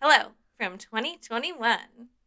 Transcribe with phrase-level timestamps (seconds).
[0.00, 1.76] Hello from 2021.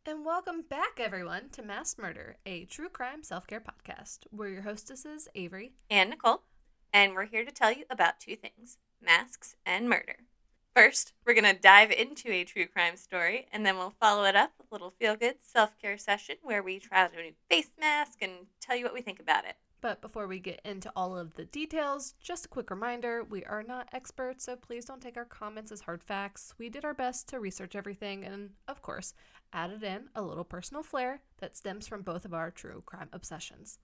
[0.05, 4.25] And welcome back, everyone, to Mass Murder, a true crime self care podcast.
[4.29, 5.71] We're your hostesses, Avery.
[5.89, 6.41] And Nicole.
[6.91, 10.17] And we're here to tell you about two things masks and murder.
[10.75, 14.35] First, we're going to dive into a true crime story, and then we'll follow it
[14.35, 17.31] up with a little feel good self care session where we try out a new
[17.49, 19.55] face mask and tell you what we think about it.
[19.81, 23.63] But before we get into all of the details, just a quick reminder we are
[23.63, 26.53] not experts, so please don't take our comments as hard facts.
[26.59, 29.15] We did our best to research everything and, of course,
[29.51, 33.79] added in a little personal flair that stems from both of our true crime obsessions.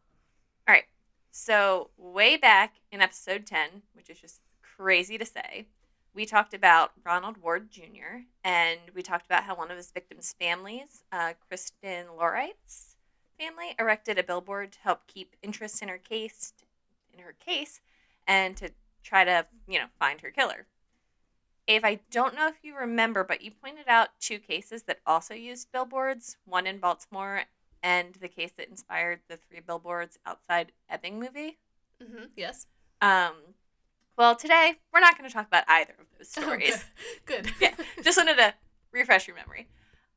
[0.68, 0.86] All right.
[1.32, 5.68] So, way back in episode 10, which is just crazy to say,
[6.14, 10.36] we talked about Ronald Ward Jr., and we talked about how one of his victims'
[10.40, 12.97] families, uh, Kristen Lorites,
[13.40, 16.54] family erected a billboard to help keep interest in her case
[17.14, 17.82] in her case
[18.28, 18.72] and to
[19.04, 20.68] try to, you know, find her killer.
[21.70, 25.34] Ave, I don't know if you remember, but you pointed out two cases that also
[25.34, 27.44] used billboards, one in Baltimore
[27.84, 31.58] and the case that inspired the three billboards outside Ebbing movie.
[32.02, 32.26] Mm-hmm.
[32.36, 32.68] Yes.
[33.02, 33.34] Um,
[34.18, 36.86] well, today we're not going to talk about either of those stories.
[37.26, 37.46] Good.
[37.46, 37.54] good.
[37.62, 38.54] yeah, just wanted to
[38.92, 39.68] refresh your memory.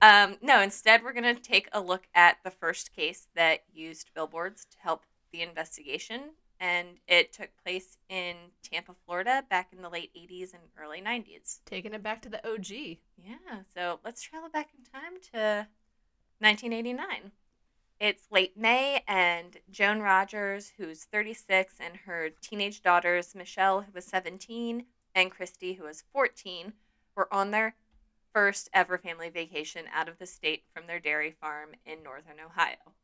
[0.02, 4.10] Um, no, instead, we're going to take a look at the first case that used
[4.14, 6.30] billboards to help the investigation.
[6.58, 11.60] And it took place in Tampa, Florida, back in the late 80s and early 90s.
[11.64, 12.98] Taking it back to the OG.
[13.22, 15.66] Yeah, so let's travel back in time to
[16.40, 17.32] 1989.
[17.98, 24.06] It's late May, and Joan Rogers, who's 36, and her teenage daughters, Michelle, who was
[24.06, 26.72] 17, and Christy, who was 14,
[27.14, 27.74] were on their
[28.32, 32.94] first ever family vacation out of the state from their dairy farm in northern Ohio.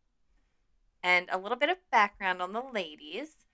[1.03, 3.45] And a little bit of background on the ladies.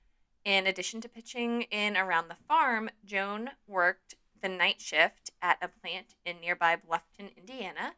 [0.44, 5.68] In addition to pitching in around the farm, Joan worked the night shift at a
[5.68, 7.94] plant in nearby Bluffton, Indiana.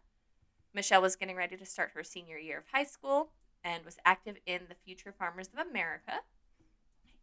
[0.75, 3.31] Michelle was getting ready to start her senior year of high school
[3.63, 6.21] and was active in the Future Farmers of America.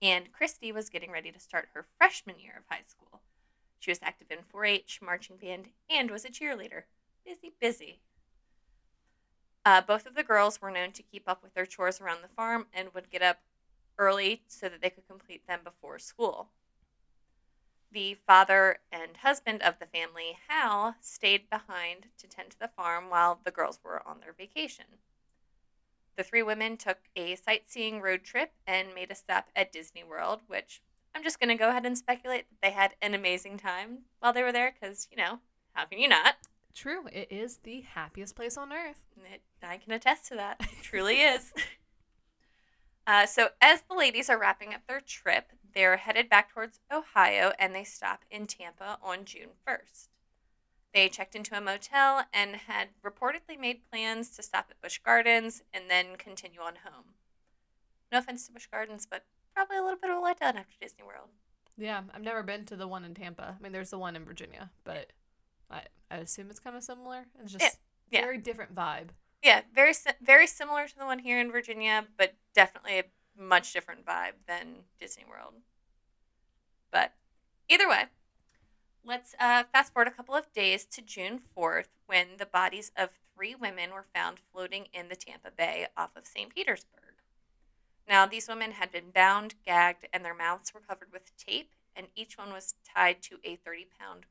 [0.02, 3.22] And Christy was getting ready to start her freshman year of high school.
[3.82, 6.84] She was active in 4 H, marching band, and was a cheerleader.
[7.26, 8.00] Busy, busy.
[9.66, 12.28] Uh, both of the girls were known to keep up with their chores around the
[12.28, 13.40] farm and would get up
[13.98, 16.50] early so that they could complete them before school.
[17.92, 23.10] The father and husband of the family, Hal, stayed behind to tend to the farm
[23.10, 24.86] while the girls were on their vacation.
[26.18, 30.42] The three women took a sightseeing road trip and made a stop at Disney World,
[30.46, 30.84] which
[31.14, 34.34] I'm just going to go ahead and speculate that they had an amazing time while
[34.34, 35.40] they were there because, you know,
[35.74, 36.36] how can you not?
[36.74, 37.08] True.
[37.12, 39.04] It is the happiest place on earth.
[39.32, 40.58] It, I can attest to that.
[40.62, 41.54] It truly is.
[43.06, 47.52] Uh, so, as the ladies are wrapping up their trip, they're headed back towards Ohio
[47.60, 50.08] and they stop in Tampa on June 1st.
[50.94, 55.64] They checked into a motel and had reportedly made plans to stop at Busch Gardens
[55.74, 57.16] and then continue on home.
[58.12, 59.26] No offense to Busch Gardens, but
[59.66, 61.30] probably a little bit of a letdown after Disney World.
[61.78, 63.56] Yeah, I've never been to the one in Tampa.
[63.60, 65.12] I mean, there's the one in Virginia, but
[65.70, 67.26] I, I assume it's kind of similar.
[67.42, 67.70] It's just Yeah,
[68.20, 68.22] yeah.
[68.22, 69.10] very different vibe.
[69.44, 73.04] Yeah, very very similar to the one here in Virginia, but definitely a
[73.40, 75.54] much different vibe than Disney World.
[76.92, 77.14] But
[77.70, 78.06] either way,
[79.06, 83.10] let's uh, fast forward a couple of days to June 4th when the bodies of
[83.36, 86.54] three women were found floating in the Tampa Bay off of St.
[86.54, 87.11] Petersburg.
[88.08, 92.08] Now, these women had been bound, gagged, and their mouths were covered with tape, and
[92.16, 94.26] each one was tied to a 30 pound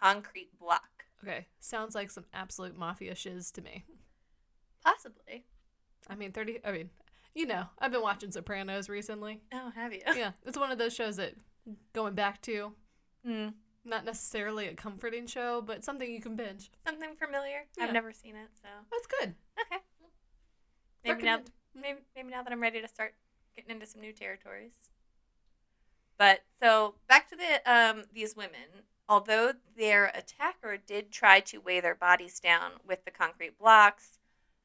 [0.00, 1.04] concrete block.
[1.22, 3.84] Okay, sounds like some absolute mafia shiz to me.
[4.84, 5.44] Possibly.
[6.08, 6.90] I mean, 30, I mean,
[7.34, 9.40] you know, I've been watching Sopranos recently.
[9.52, 10.00] Oh, have you?
[10.14, 11.34] Yeah, it's one of those shows that
[11.92, 12.74] going back to,
[13.24, 13.48] Hmm.
[13.84, 16.70] not necessarily a comforting show, but something you can binge.
[16.86, 17.64] Something familiar.
[17.78, 17.84] Yeah.
[17.84, 19.34] I've never seen it, so That's good.
[19.60, 19.82] okay.
[21.04, 21.50] Maybe now, Recommend.
[21.80, 23.14] Maybe maybe now that I'm ready to start
[23.56, 24.90] getting into some new territories.
[26.18, 28.84] But so back to the um these women.
[29.08, 34.18] Although their attacker did try to weigh their bodies down with the concrete blocks,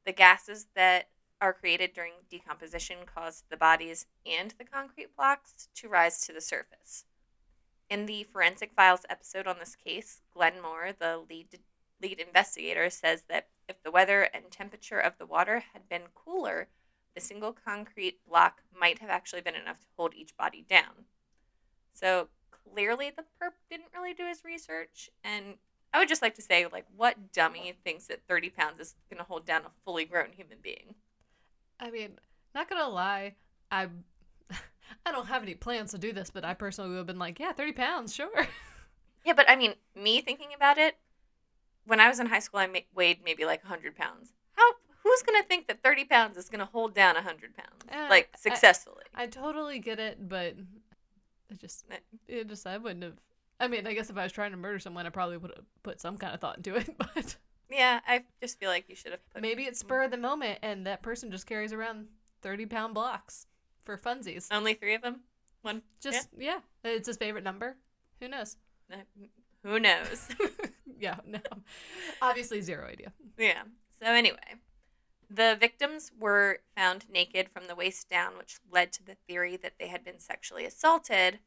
[0.06, 1.08] the gases that
[1.40, 6.40] are created during decomposition caused the bodies and the concrete blocks to rise to the
[6.40, 7.04] surface.
[7.88, 11.58] In the Forensic Files episode on this case, Glenn Moore, the lead
[12.00, 16.68] lead investigator, says that if the weather and temperature of the water had been cooler,
[17.14, 21.06] the single concrete block might have actually been enough to hold each body down.
[21.92, 25.54] So clearly, the perp didn't really do his research, and
[25.92, 29.18] I would just like to say, like, what dummy thinks that 30 pounds is going
[29.18, 30.94] to hold down a fully grown human being?
[31.80, 32.18] I mean,
[32.54, 33.34] not gonna lie,
[33.70, 33.88] I
[35.06, 37.40] I don't have any plans to do this, but I personally would have been like,
[37.40, 38.46] yeah, thirty pounds, sure.
[39.22, 40.96] Yeah, but I mean, me thinking about it,
[41.84, 44.32] when I was in high school, I ma- weighed maybe like 100 pounds.
[45.02, 49.04] Who's gonna think that 30 pounds is gonna hold down 100 pounds Eh, like successfully?
[49.14, 50.56] I totally get it, but
[51.50, 51.84] it just
[52.28, 53.14] it just I wouldn't have.
[53.58, 55.64] I mean, I guess if I was trying to murder someone, I probably would have
[55.82, 56.88] put some kind of thought into it.
[57.14, 57.36] But
[57.78, 59.42] yeah, I just feel like you should have put.
[59.42, 62.08] maybe it's spur of the moment, and that person just carries around
[62.42, 63.46] thirty pound blocks
[63.82, 64.48] for funsies.
[64.50, 65.20] only three of them.
[65.62, 65.82] One.
[66.00, 67.76] Just yeah, it's his favorite number.
[68.20, 68.56] Who knows?
[68.92, 68.96] Uh,
[69.62, 70.28] Who knows?
[70.98, 71.38] yeah, no,
[72.20, 73.12] obviously zero idea.
[73.38, 73.62] Yeah.
[74.00, 74.38] So anyway,
[75.32, 79.74] the victims were found naked from the waist down, which led to the theory that
[79.78, 81.38] they had been sexually assaulted.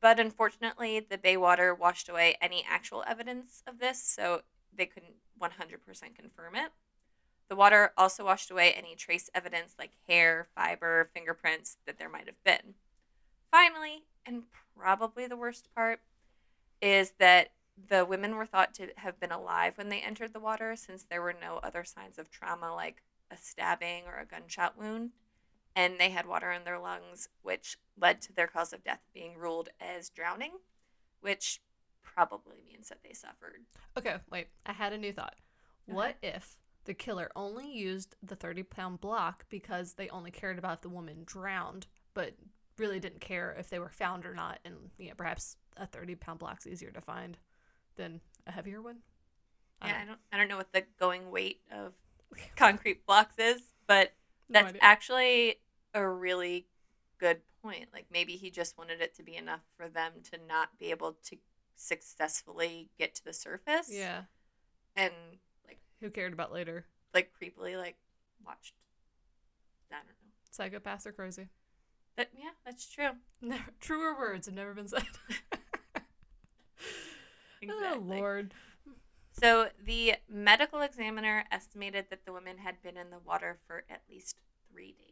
[0.00, 4.42] But unfortunately, the bay water washed away any actual evidence of this, so
[4.76, 6.72] they couldn't 100% confirm it.
[7.48, 12.26] The water also washed away any trace evidence like hair, fiber, fingerprints that there might
[12.26, 12.74] have been.
[13.50, 14.42] Finally, and
[14.76, 16.00] probably the worst part,
[16.82, 17.52] is that
[17.88, 21.22] the women were thought to have been alive when they entered the water since there
[21.22, 25.10] were no other signs of trauma like a stabbing or a gunshot wound.
[25.76, 29.36] And they had water in their lungs, which led to their cause of death being
[29.36, 30.52] ruled as drowning,
[31.20, 31.60] which
[32.02, 33.60] probably means that they suffered.
[33.98, 34.48] Okay, wait.
[34.64, 35.34] I had a new thought.
[35.86, 40.74] What if the killer only used the 30 pound block because they only cared about
[40.74, 42.34] if the woman drowned, but
[42.78, 44.60] really didn't care if they were found or not?
[44.64, 47.36] And yeah, perhaps a 30 pound block's easier to find
[47.96, 48.98] than a heavier one?
[49.82, 51.94] I Yeah, don't- I don't I don't know what the going weight of
[52.56, 54.12] concrete blocks is, but
[54.48, 54.80] that's idea.
[54.82, 55.56] actually
[55.94, 56.66] a really
[57.18, 57.86] good point.
[57.92, 61.16] Like maybe he just wanted it to be enough for them to not be able
[61.24, 61.36] to
[61.76, 63.88] successfully get to the surface.
[63.90, 64.22] Yeah.
[64.96, 65.12] And
[65.66, 66.84] like Who cared about later?
[67.12, 67.96] like creepily like
[68.44, 68.74] watched
[69.92, 70.80] I don't know.
[70.80, 71.48] Psychopaths are crazy.
[72.16, 73.10] But yeah, that's true.
[73.40, 75.04] Never, truer words have never been said.
[77.62, 78.16] Exactly.
[78.16, 78.54] Oh, Lord.
[79.40, 84.02] So the medical examiner estimated that the women had been in the water for at
[84.08, 84.36] least
[84.70, 85.10] three days.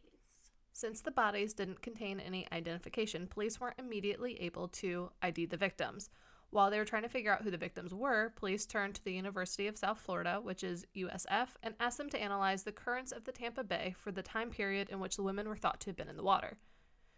[0.71, 6.09] Since the bodies didn't contain any identification, police weren't immediately able to ID the victims.
[6.49, 9.13] While they were trying to figure out who the victims were, police turned to the
[9.13, 13.25] University of South Florida, which is USF, and asked them to analyze the currents of
[13.25, 15.97] the Tampa Bay for the time period in which the women were thought to have
[15.97, 16.57] been in the water.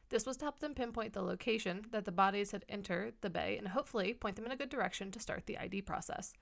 [0.09, 3.57] This was to help them pinpoint the location that the bodies had entered the bay
[3.57, 6.33] and hopefully point them in a good direction to start the ID process.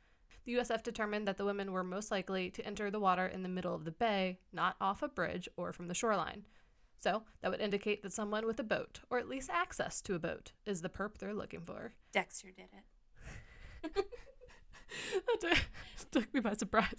[0.46, 3.50] The USF determined that the women were most likely to enter the water in the
[3.50, 6.46] middle of the bay, not off a bridge or from the shoreline.
[7.00, 10.20] So, that would indicate that someone with a boat, or at least access to a
[10.20, 11.94] boat, is the perp they're looking for.
[12.14, 14.06] Dexter did it.
[15.42, 15.58] that
[16.12, 16.94] took- me by surprise.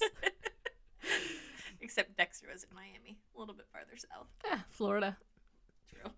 [1.81, 4.27] Except Dexter was in Miami, a little bit farther south.
[4.51, 5.17] Eh, Florida.
[5.91, 6.11] True.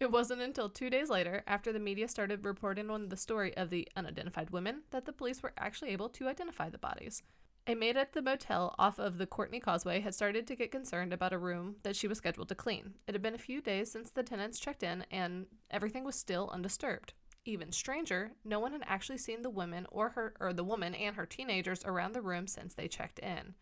[0.00, 3.68] It wasn't until two days later, after the media started reporting on the story of
[3.68, 7.22] the unidentified women, that the police were actually able to identify the bodies.
[7.66, 11.12] A maid at the motel off of the Courtney Causeway had started to get concerned
[11.12, 12.94] about a room that she was scheduled to clean.
[13.08, 16.48] It had been a few days since the tenants checked in, and everything was still
[16.52, 17.12] undisturbed.
[17.44, 21.16] Even stranger, no one had actually seen the women or her or the woman and
[21.16, 23.54] her teenagers around the room since they checked in.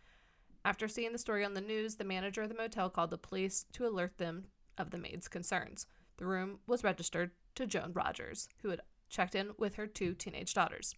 [0.66, 3.64] After seeing the story on the news, the manager of the motel called the police
[3.72, 5.86] to alert them of the maid's concerns.
[6.18, 10.54] The room was registered to Joan Rogers, who had checked in with her two teenage
[10.54, 10.94] daughters.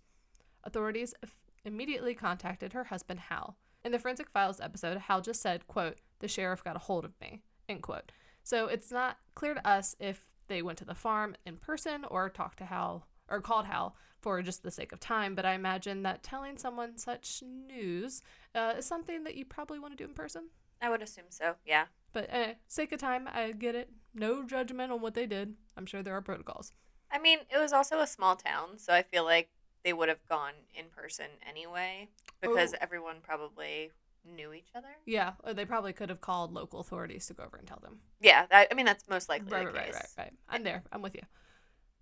[0.65, 1.35] Authorities f-
[1.65, 3.57] immediately contacted her husband Hal.
[3.85, 7.13] In the Forensic Files episode, Hal just said, quote, the sheriff got a hold of
[7.21, 8.13] me, end quote.
[8.43, 12.29] So it's not clear to us if they went to the farm in person or
[12.29, 16.03] talked to Hal or called Hal for just the sake of time, but I imagine
[16.03, 18.23] that telling someone such news
[18.55, 20.49] uh, is something that you probably want to do in person.
[20.83, 21.85] I would assume so, yeah.
[22.13, 23.91] But eh, sake of time, I get it.
[24.19, 25.55] No judgment on what they did.
[25.77, 26.73] I'm sure there are protocols.
[27.11, 29.49] I mean, it was also a small town, so I feel like
[29.85, 32.09] they would have gone in person anyway
[32.41, 32.79] because Oh.
[32.81, 33.93] everyone probably
[34.25, 34.89] knew each other.
[35.07, 38.01] Yeah, or they probably could have called local authorities to go over and tell them.
[38.21, 39.95] Yeah, that, I mean that's most likely Right, the right, case.
[39.95, 40.33] right, right, right.
[40.51, 40.83] I'm there.
[40.93, 41.23] I'm with you.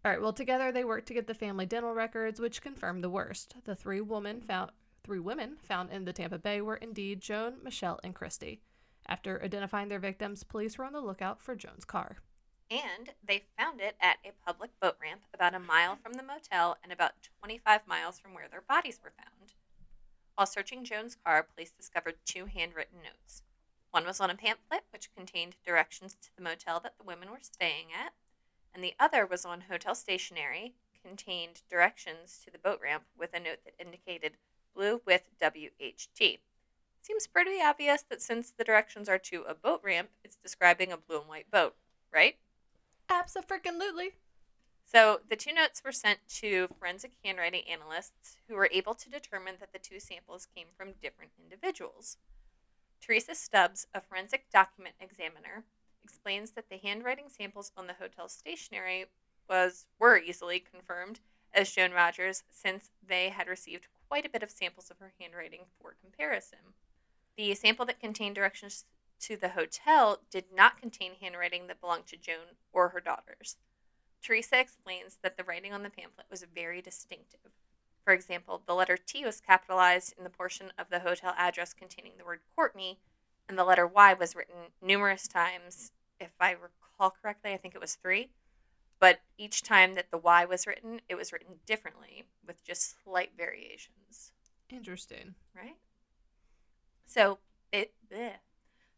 [0.04, 0.20] All right.
[0.20, 3.54] Well, together they worked to get the family dental records, which confirmed the worst.
[3.64, 4.70] The three women found
[5.04, 8.60] three women found in the Tampa Bay were indeed Joan, Michelle, and Christy.
[9.08, 12.16] After identifying their victims, police were on the lookout for Joan's car.
[12.70, 16.76] And they found it at a public boat ramp about a mile from the motel
[16.82, 19.52] and about 25 miles from where their bodies were found.
[20.34, 23.42] While searching Joan's car, police discovered two handwritten notes.
[23.92, 27.38] One was on a pamphlet, which contained directions to the motel that the women were
[27.40, 28.12] staying at,
[28.74, 33.40] and the other was on hotel stationery, contained directions to the boat ramp with a
[33.40, 34.36] note that indicated
[34.74, 36.40] blue with WHT.
[37.06, 40.96] Seems pretty obvious that since the directions are to a boat ramp, it's describing a
[40.96, 41.76] blue and white boat,
[42.12, 42.34] right?
[43.08, 44.14] Absolutely.
[44.84, 49.54] So the two notes were sent to forensic handwriting analysts who were able to determine
[49.60, 52.16] that the two samples came from different individuals.
[53.00, 55.62] Teresa Stubbs, a forensic document examiner,
[56.02, 59.06] explains that the handwriting samples on the hotel stationery
[59.48, 61.20] was were easily confirmed
[61.54, 65.66] as Joan Rogers since they had received quite a bit of samples of her handwriting
[65.80, 66.58] for comparison.
[67.36, 68.84] The sample that contained directions
[69.20, 73.56] to the hotel did not contain handwriting that belonged to Joan or her daughters.
[74.22, 77.52] Teresa explains that the writing on the pamphlet was very distinctive.
[78.04, 82.12] For example, the letter T was capitalized in the portion of the hotel address containing
[82.16, 82.98] the word Courtney,
[83.48, 85.92] and the letter Y was written numerous times.
[86.18, 88.30] If I recall correctly, I think it was three.
[88.98, 93.32] But each time that the Y was written, it was written differently with just slight
[93.36, 94.32] variations.
[94.70, 95.34] Interesting.
[95.54, 95.76] Right?
[97.06, 97.38] So
[97.72, 97.92] it.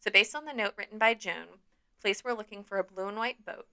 [0.00, 1.60] So based on the note written by Joan,
[2.00, 3.66] police were looking for a blue and white boat.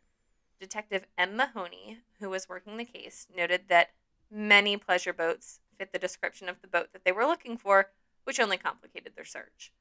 [0.59, 1.35] Detective M.
[1.35, 3.91] Mahoney, who was working the case, noted that
[4.31, 7.91] many pleasure boats fit the description of the boat that they were looking for,
[8.23, 9.71] which only complicated their search.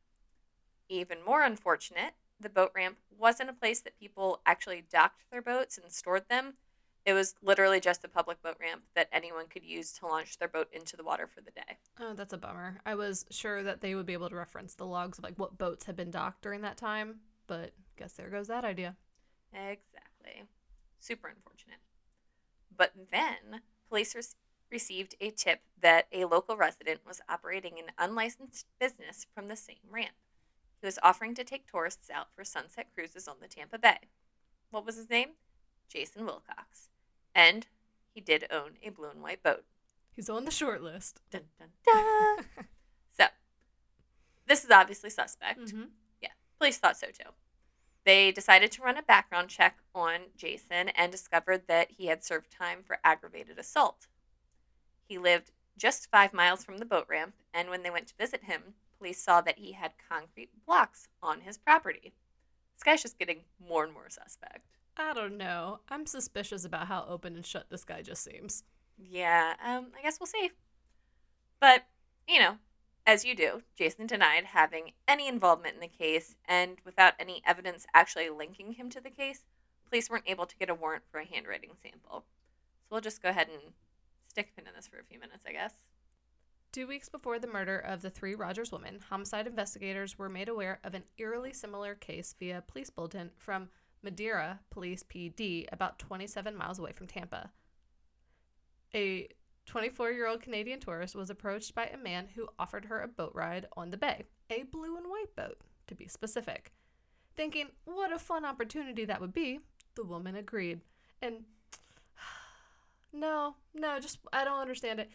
[0.89, 5.79] Even more unfortunate, the boat ramp wasn't a place that people actually docked their boats
[5.79, 6.55] and stored them.
[7.07, 10.49] It was literally just a public boat ramp that anyone could use to launch their
[10.49, 11.79] boat into the water for the day.
[12.01, 12.81] Oh, that's a bummer.
[12.87, 15.59] I was sure that they would be able to reference the logs of like what
[15.59, 18.97] boats had been docked during that time, but guess there goes that idea.
[19.53, 20.45] Exactly.
[20.99, 21.79] Super unfortunate.
[22.75, 24.23] But then, police re-
[24.71, 29.77] received a tip that a local resident was operating an unlicensed business from the same
[29.91, 30.15] ramp.
[30.81, 33.99] He was offering to take tourists out for sunset cruises on the Tampa Bay.
[34.71, 35.31] What was his name?
[35.89, 36.89] Jason Wilcox.
[37.35, 37.67] And
[38.15, 39.65] he did own a blue and white boat.
[40.15, 41.21] He's on the short list.
[41.31, 42.45] Dun, dun, dun.
[43.17, 43.27] so,
[44.47, 45.61] this is obviously suspect.
[45.61, 45.89] Mhm.
[46.59, 47.31] Police thought so too.
[48.05, 52.51] They decided to run a background check on Jason and discovered that he had served
[52.51, 54.07] time for aggravated assault.
[55.07, 58.45] He lived just five miles from the boat ramp, and when they went to visit
[58.45, 62.15] him, police saw that he had concrete blocks on his property.
[62.75, 64.65] This guy's just getting more and more suspect.
[64.97, 65.81] I don't know.
[65.89, 68.63] I'm suspicious about how open and shut this guy just seems.
[68.97, 70.51] Yeah, um, I guess we'll see.
[71.61, 71.85] But,
[72.29, 72.57] you know,
[73.07, 77.87] as you do, Jason denied having any involvement in the case, and without any evidence
[77.93, 79.45] actually linking him to the case,
[79.89, 82.25] police weren't able to get a warrant for a handwriting sample.
[82.83, 83.73] So we'll just go ahead and
[84.29, 85.75] stick a pin in this for a few minutes, I guess.
[86.73, 90.81] Two weeks before the murder of the three Rogers women, homicide investigators were made aware
[90.83, 93.69] of an eerily similar case via police bulletin from
[94.05, 97.51] Madeira Police PD, about 27 miles away from Tampa.
[98.95, 99.29] A
[99.67, 103.33] 24 year old Canadian tourist was approached by a man who offered her a boat
[103.35, 106.73] ride on the bay, a blue and white boat, to be specific.
[107.35, 109.61] Thinking what a fun opportunity that would be,
[109.97, 110.81] the woman agreed.
[111.21, 111.45] And
[113.13, 115.11] no, no, just I don't understand it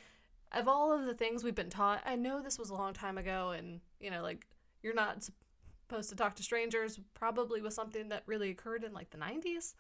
[0.51, 3.17] of all of the things we've been taught, I know this was a long time
[3.17, 4.47] ago, and you know, like
[4.81, 5.29] you're not
[5.89, 6.99] supposed to talk to strangers.
[7.13, 9.73] Probably was something that really occurred in like the '90s.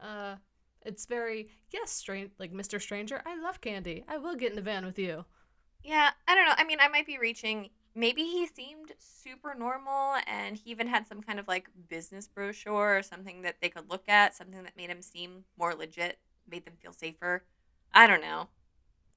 [0.00, 0.36] Uh,
[0.84, 2.80] it's very yes, strange, like Mr.
[2.80, 3.22] Stranger.
[3.26, 4.04] I love candy.
[4.08, 5.24] I will get in the van with you.
[5.82, 6.54] Yeah, I don't know.
[6.56, 7.70] I mean, I might be reaching.
[7.94, 12.98] Maybe he seemed super normal and he even had some kind of like business brochure
[12.98, 16.18] or something that they could look at, something that made him seem more legit,
[16.48, 17.44] made them feel safer.
[17.94, 18.48] I don't know.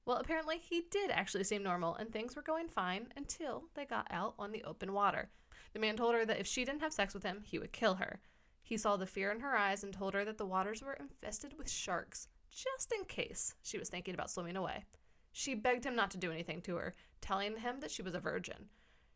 [0.06, 4.08] Well, apparently he did actually seem normal, and things were going fine until they got
[4.10, 5.30] out on the open water.
[5.74, 7.96] The man told her that if she didn't have sex with him, he would kill
[7.96, 8.20] her.
[8.62, 11.58] He saw the fear in her eyes and told her that the waters were infested
[11.58, 14.86] with sharks, just in case she was thinking about swimming away.
[15.32, 18.20] She begged him not to do anything to her, telling him that she was a
[18.20, 18.70] virgin.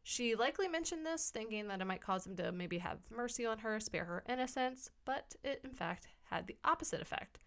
[0.03, 3.59] She likely mentioned this, thinking that it might cause him to maybe have mercy on
[3.59, 7.39] her, spare her innocence, but it in fact had the opposite effect.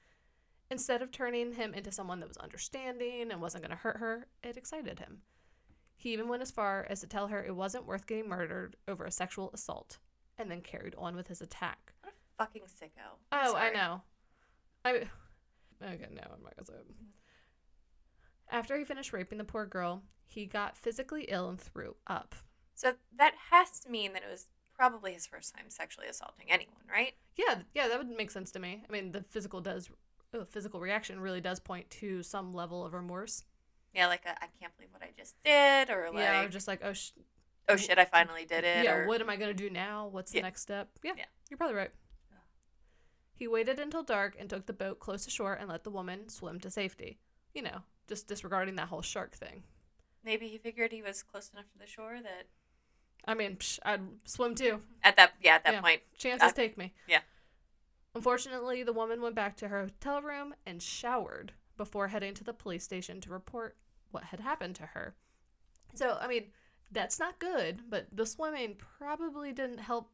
[0.70, 4.26] Instead of turning him into someone that was understanding and wasn't going to hurt her,
[4.42, 5.22] it excited him.
[5.96, 9.04] He even went as far as to tell her it wasn't worth getting murdered over
[9.04, 9.98] a sexual assault,
[10.38, 11.92] and then carried on with his attack.
[12.02, 13.18] What a fucking sicko.
[13.32, 14.02] Oh, I know.
[14.84, 15.08] I okay,
[15.82, 16.86] no, I'm not gonna say it.
[18.50, 22.34] After he finished raping the poor girl, he got physically ill and threw up.
[22.74, 26.82] So that has to mean that it was probably his first time sexually assaulting anyone,
[26.90, 27.14] right?
[27.36, 28.84] Yeah, yeah, that would make sense to me.
[28.88, 29.88] I mean, the physical does,
[30.34, 33.44] uh, physical reaction really does point to some level of remorse.
[33.96, 36.68] Yeah, like a, I can't believe what I just did, or like, yeah, or just
[36.68, 37.12] like, oh, sh-
[37.68, 38.84] oh shit, I finally did it.
[38.84, 40.06] yeah, or, what am I gonna do now?
[40.08, 40.42] What's the Yeah.
[40.44, 40.90] next step?
[41.02, 41.24] Yeah, Yeah.
[41.48, 41.90] you're probably right.
[42.30, 42.36] Yeah.
[43.34, 46.28] He waited until dark and took the boat close to shore and let the woman
[46.28, 47.18] swim to safety.
[47.54, 49.62] You know, just disregarding that whole shark thing.
[50.22, 52.46] maybe he figured he was close enough to the shore that
[53.24, 54.82] I mean, psh, I'd swim too.
[55.02, 56.92] at that yeah at that point Chances Uh, take me.
[57.08, 57.20] yeah.
[58.14, 62.52] Unfortunately, the woman went back to her hotel room and showered before heading to the
[62.54, 63.76] police station to report
[64.10, 65.14] what had happened to her.
[65.94, 66.46] So, I mean,
[66.92, 70.10] that's not good, but the swimming probably didn't help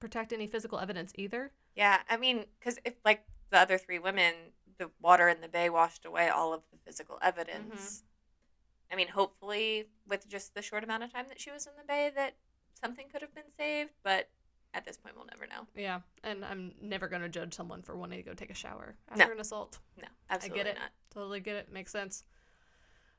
[0.00, 1.52] protect any physical evidence either.
[1.74, 4.34] Yeah, I mean, because if like the other three women,
[4.78, 8.02] the water in the bay washed away all of the physical evidence.
[8.02, 8.92] Mm-hmm.
[8.92, 11.86] I mean, hopefully, with just the short amount of time that she was in the
[11.86, 12.34] bay, that
[12.80, 13.90] something could have been saved.
[14.04, 14.28] But
[14.74, 15.66] at this point, we'll never know.
[15.74, 18.96] Yeah, and I'm never going to judge someone for wanting to go take a shower
[19.10, 19.78] after an assault.
[20.00, 20.78] No, absolutely I get it.
[20.78, 20.90] not.
[21.12, 21.72] Totally get it.
[21.72, 22.24] Makes sense.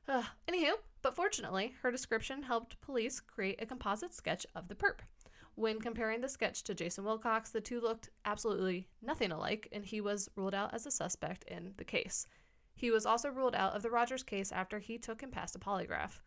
[0.08, 0.72] Anywho,
[1.02, 5.00] but fortunately, her description helped police create a composite sketch of the perp.
[5.54, 10.00] When comparing the sketch to Jason Wilcox, the two looked absolutely nothing alike, and he
[10.00, 12.26] was ruled out as a suspect in the case.
[12.74, 15.58] He was also ruled out of the Rogers case after he took and passed a
[15.58, 16.20] polygraph.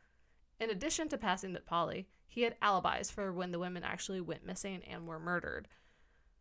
[0.60, 4.46] In addition to passing the poly, he had alibis for when the women actually went
[4.46, 5.68] missing and were murdered.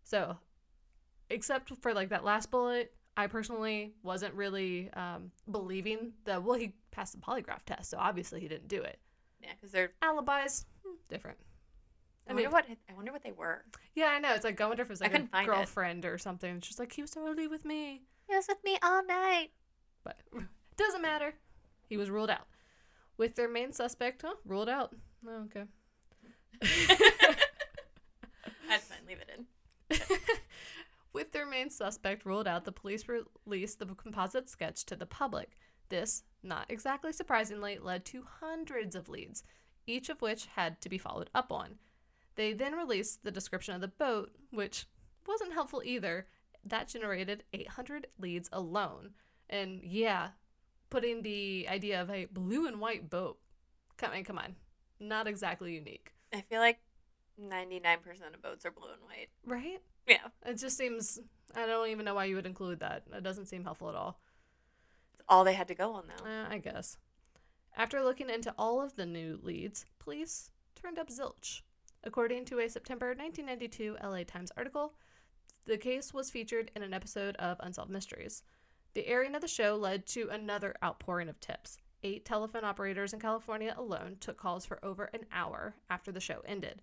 [0.02, 0.38] So,
[1.30, 6.42] except for like that last bullet, I personally wasn't really um, believing that.
[6.42, 8.98] Well, he passed the polygraph test, so obviously he didn't do it.
[9.42, 9.92] Yeah, because they're.
[10.02, 11.38] Alibis, hmm, different.
[12.28, 13.64] I, wonder what I wonder what they were.
[13.94, 14.34] Yeah, I know.
[14.34, 15.50] It's like I wonder if it was like a find it.
[15.50, 16.56] girlfriend or something.
[16.56, 19.48] It's just like he was so early with me, He was with me all night.
[20.04, 20.16] but
[20.76, 21.34] doesn't matter.
[21.88, 22.46] He was ruled out.
[23.16, 24.34] With their main suspect, huh?
[24.46, 24.94] Ruled out.
[25.28, 25.64] Oh, okay.
[28.68, 28.98] That's fine.
[29.08, 29.46] Leave it in.
[31.12, 35.56] With their main suspect ruled out, the police released the composite sketch to the public.
[35.88, 39.42] This, not exactly surprisingly, led to hundreds of leads,
[39.86, 41.76] each of which had to be followed up on.
[42.36, 44.86] They then released the description of the boat, which
[45.26, 46.28] wasn't helpful either.
[46.64, 49.10] That generated 800 leads alone.
[49.48, 50.28] And yeah,
[50.90, 53.38] putting the idea of a blue and white boat,
[53.96, 54.54] come on, come on,
[55.00, 56.78] not exactly unique, I feel like
[57.40, 59.28] ninety nine percent of boats are blue and white.
[59.46, 59.80] right?
[60.06, 61.20] Yeah, It just seems,
[61.54, 63.04] I don't even know why you would include that.
[63.14, 64.18] It doesn't seem helpful at all.
[65.14, 66.24] it's all they had to go on though.
[66.28, 66.96] Uh, I guess.
[67.76, 71.60] After looking into all of the new leads, police turned up zilch.
[72.02, 74.94] According to a September 1992 LA Times article,
[75.66, 78.42] the case was featured in an episode of Unsolved Mysteries.
[78.94, 81.78] The airing of the show led to another outpouring of tips.
[82.02, 86.40] Eight telephone operators in California alone took calls for over an hour after the show
[86.46, 86.82] ended.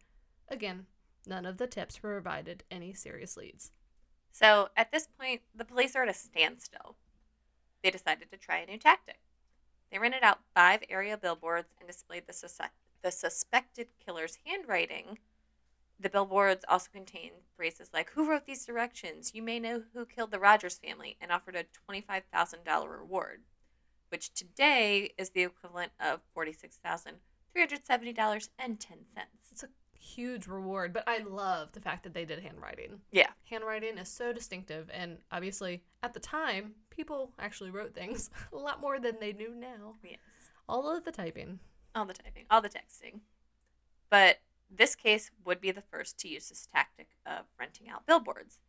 [0.49, 0.85] Again,
[1.25, 3.71] none of the tips provided any serious leads.
[4.31, 6.95] So at this point, the police are at a standstill.
[7.83, 9.19] They decided to try a new tactic.
[9.91, 12.59] They rented out five area billboards and displayed the, sus-
[13.01, 15.19] the suspected killer's handwriting.
[15.99, 19.33] The billboards also contained phrases like, Who wrote these directions?
[19.33, 23.41] You may know who killed the Rogers family, and offered a $25,000 reward,
[24.09, 27.17] which today is the equivalent of $46,370.10.
[29.51, 33.01] It's a huge reward, but I love the fact that they did handwriting.
[33.11, 33.29] Yeah.
[33.49, 38.81] Handwriting is so distinctive, and obviously, at the time, people actually wrote things a lot
[38.81, 39.95] more than they do now.
[40.03, 40.19] Yes.
[40.67, 41.59] All of the typing.
[41.95, 43.21] All the typing, all the texting.
[44.09, 44.37] But
[44.69, 48.59] this case would be the first to use this tactic of renting out billboards.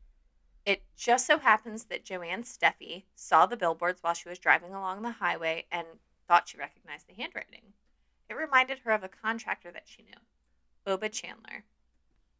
[0.64, 5.02] It just so happens that Joanne Steffey saw the billboards while she was driving along
[5.02, 5.86] the highway and
[6.26, 7.72] thought she recognized the handwriting.
[8.28, 10.20] It reminded her of a contractor that she knew,
[10.88, 11.64] Oba Chandler.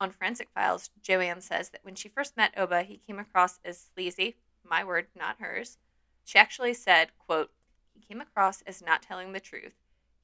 [0.01, 3.89] On Forensic Files, Joanne says that when she first met Oba, he came across as
[3.95, 5.77] sleazy, my word, not hers.
[6.25, 7.51] She actually said, quote,
[7.95, 9.75] he came across as not telling the truth.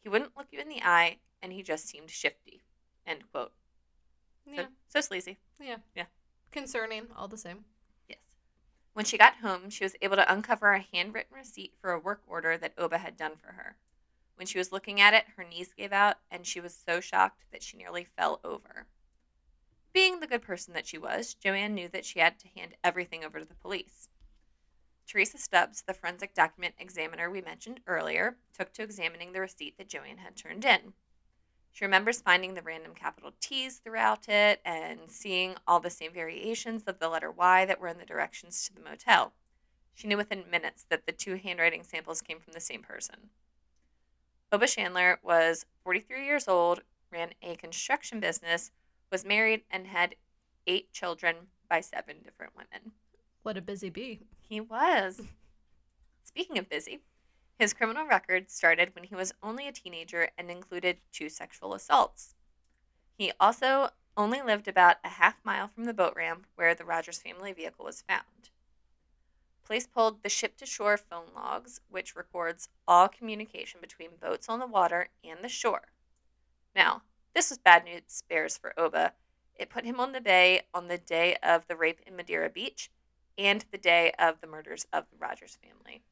[0.03, 2.63] He wouldn't look you in the eye, and he just seemed shifty.
[3.07, 3.53] End quote.
[4.47, 5.39] So, Yeah, so sleazy.
[5.61, 6.05] yeah, yeah.
[6.53, 7.65] Concerning, all the same.
[8.09, 8.19] Yes.
[8.93, 12.23] When she got home, she was able to uncover a handwritten receipt for a work
[12.27, 13.77] order that Oba had done for her.
[14.37, 17.45] When she was looking at it, her knees gave out, and she was so shocked
[17.53, 18.87] that she nearly fell over.
[19.93, 23.25] Being the good person that she was, Joanne knew that she had to hand everything
[23.25, 24.09] over to the police.
[25.07, 29.89] Teresa Stubbs, the forensic document examiner we mentioned earlier, took to examining the receipt that
[29.89, 30.95] Joanne had turned in.
[31.71, 36.85] She remembers finding the random capital T's throughout it and seeing all the same variations
[36.85, 39.33] of the letter Y that were in the directions to the motel.
[39.93, 43.31] She knew within minutes that the two handwriting samples came from the same person.
[44.55, 48.71] Oba Chandler was 43 years old, ran a construction business,
[49.11, 50.15] was married, and had
[50.69, 52.93] eight children by seven different women.
[53.43, 54.21] What a busy bee.
[54.39, 55.23] He was.
[56.23, 57.01] Speaking of busy,
[57.59, 62.37] his criminal record started when he was only a teenager and included two sexual assaults.
[63.19, 67.19] He also only lived about a half mile from the boat ramp where the Rogers
[67.19, 68.51] family vehicle was found.
[69.65, 74.61] Police pulled the ship to shore phone logs, which records all communication between boats on
[74.61, 75.93] the water and the shore.
[76.77, 77.03] Now,
[77.35, 79.15] this was bad news bears for Oba.
[79.57, 82.91] It put him on the bay on the day of the rape in Madeira Beach
[83.39, 86.03] and the day of the murders of the Rogers family.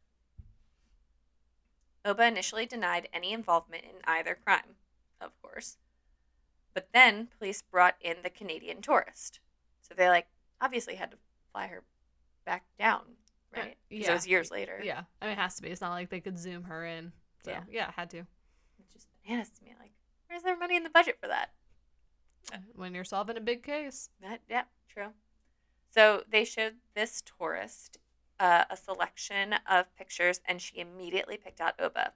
[2.04, 4.76] Oba initially denied any involvement in either crime,
[5.20, 5.76] of course.
[6.74, 9.40] But then police brought in the Canadian tourist.
[9.82, 10.28] So they like
[10.60, 11.18] obviously had to
[11.52, 11.82] fly her
[12.44, 13.02] back down,
[13.56, 13.76] right?
[13.90, 14.10] yeah.
[14.10, 14.80] It was years later.
[14.82, 15.68] Yeah, I mean, it has to be.
[15.68, 17.12] It's not like they could zoom her in.
[17.44, 17.62] So Yeah.
[17.70, 18.18] yeah, had to.
[18.78, 19.74] It's just bananas to me.
[19.78, 19.92] Like,
[20.28, 21.50] where's their money in the budget for that?
[22.74, 24.10] When you're solving a big case.
[24.20, 25.08] That yeah, true.
[25.90, 27.98] So they showed this tourist
[28.40, 32.12] uh, a selection of pictures, and she immediately picked out Oba.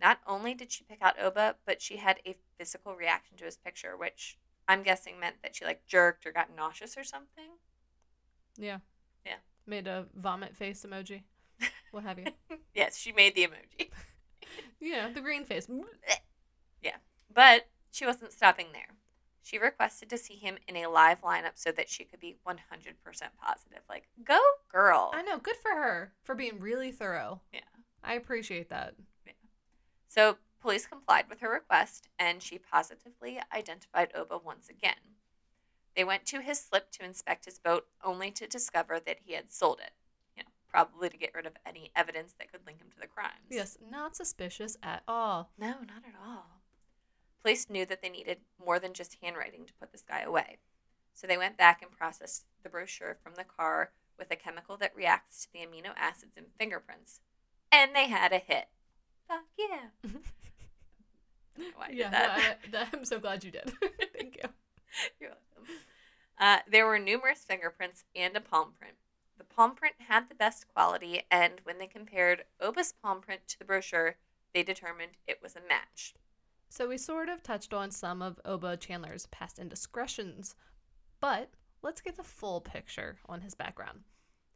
[0.00, 3.56] Not only did she pick out Oba, but she had a physical reaction to his
[3.56, 7.50] picture, which I'm guessing meant that she like jerked or got nauseous or something.
[8.56, 8.78] Yeah.
[9.24, 9.36] Yeah.
[9.70, 11.22] Made a vomit face emoji.
[11.92, 12.26] What have you?
[12.74, 13.88] yes, she made the emoji,
[14.80, 15.68] yeah, the green face.
[16.82, 16.96] Yeah,
[17.32, 18.96] but she wasn't stopping there.
[19.42, 22.56] She requested to see him in a live lineup so that she could be 100%
[23.04, 23.82] positive.
[23.88, 24.40] Like, go
[24.72, 25.12] girl.
[25.14, 25.38] I know.
[25.38, 27.42] Good for her for being really thorough.
[27.52, 27.60] Yeah.
[28.02, 28.94] I appreciate that.
[29.26, 29.34] Yeah.
[30.08, 35.19] So police complied with her request, and she positively identified Oba once again.
[35.96, 39.52] They went to his slip to inspect his boat, only to discover that he had
[39.52, 39.92] sold it.
[40.36, 43.06] You know, probably to get rid of any evidence that could link him to the
[43.06, 43.50] crimes.
[43.50, 45.50] Yes, not suspicious at all.
[45.58, 46.60] No, not at all.
[47.42, 50.58] Police knew that they needed more than just handwriting to put this guy away.
[51.14, 54.94] So they went back and processed the brochure from the car with a chemical that
[54.94, 57.20] reacts to the amino acids in fingerprints.
[57.72, 58.68] And they had a hit.
[59.26, 59.88] Fuck yeah.
[60.04, 60.08] I
[61.62, 63.72] don't know why I yeah, no, I, that- I'm so glad you did.
[64.18, 64.48] Thank you.
[65.20, 65.74] You're welcome.
[66.38, 68.94] Uh, there were numerous fingerprints and a palm print.
[69.38, 73.58] The palm print had the best quality, and when they compared Oba's palm print to
[73.58, 74.16] the brochure,
[74.54, 76.14] they determined it was a match.
[76.68, 80.54] So we sort of touched on some of Oba Chandler's past indiscretions,
[81.20, 81.50] but
[81.82, 84.00] let's get the full picture on his background.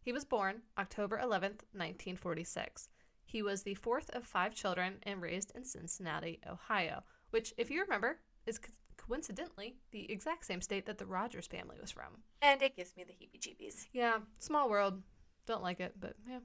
[0.00, 2.88] He was born October 11th, 1946.
[3.24, 7.80] He was the fourth of five children and raised in Cincinnati, Ohio, which, if you
[7.80, 8.60] remember, is
[9.06, 12.22] coincidentally the exact same state that the Rogers family was from.
[12.42, 13.86] And it gives me the heebie jeebies.
[13.92, 15.02] Yeah, small world.
[15.46, 16.38] Don't like it, but yeah.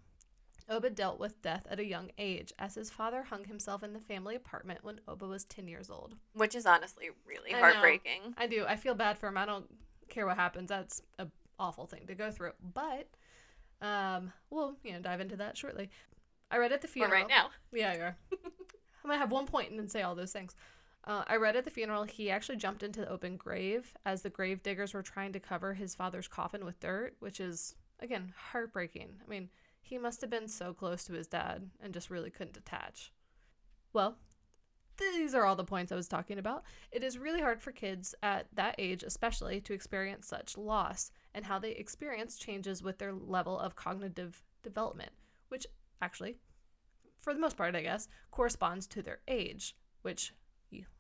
[0.69, 3.99] Oba dealt with death at a young age, as his father hung himself in the
[3.99, 6.15] family apartment when Oba was 10 years old.
[6.33, 7.65] Which is honestly really I know.
[7.65, 8.35] heartbreaking.
[8.37, 8.65] I do.
[8.67, 9.37] I feel bad for him.
[9.37, 9.65] I don't
[10.09, 10.69] care what happens.
[10.69, 12.51] That's a awful thing to go through.
[12.73, 13.07] But
[13.81, 15.89] um, we'll you know dive into that shortly.
[16.51, 17.13] I read at the Or funeral.
[17.13, 17.49] right now.
[17.73, 18.17] Yeah, are.
[19.03, 20.55] I'm gonna have one point and then say all those things.
[21.05, 24.29] Uh, I read at the funeral he actually jumped into the open grave as the
[24.29, 29.09] grave diggers were trying to cover his father's coffin with dirt, which is again heartbreaking.
[29.25, 29.49] I mean,
[29.81, 33.12] he must have been so close to his dad and just really couldn't detach.
[33.93, 34.17] Well,
[34.97, 36.63] these are all the points I was talking about.
[36.91, 41.45] It is really hard for kids at that age, especially, to experience such loss and
[41.45, 45.12] how they experience changes with their level of cognitive development,
[45.47, 45.65] which
[46.01, 46.35] actually,
[47.21, 50.33] for the most part, I guess, corresponds to their age, which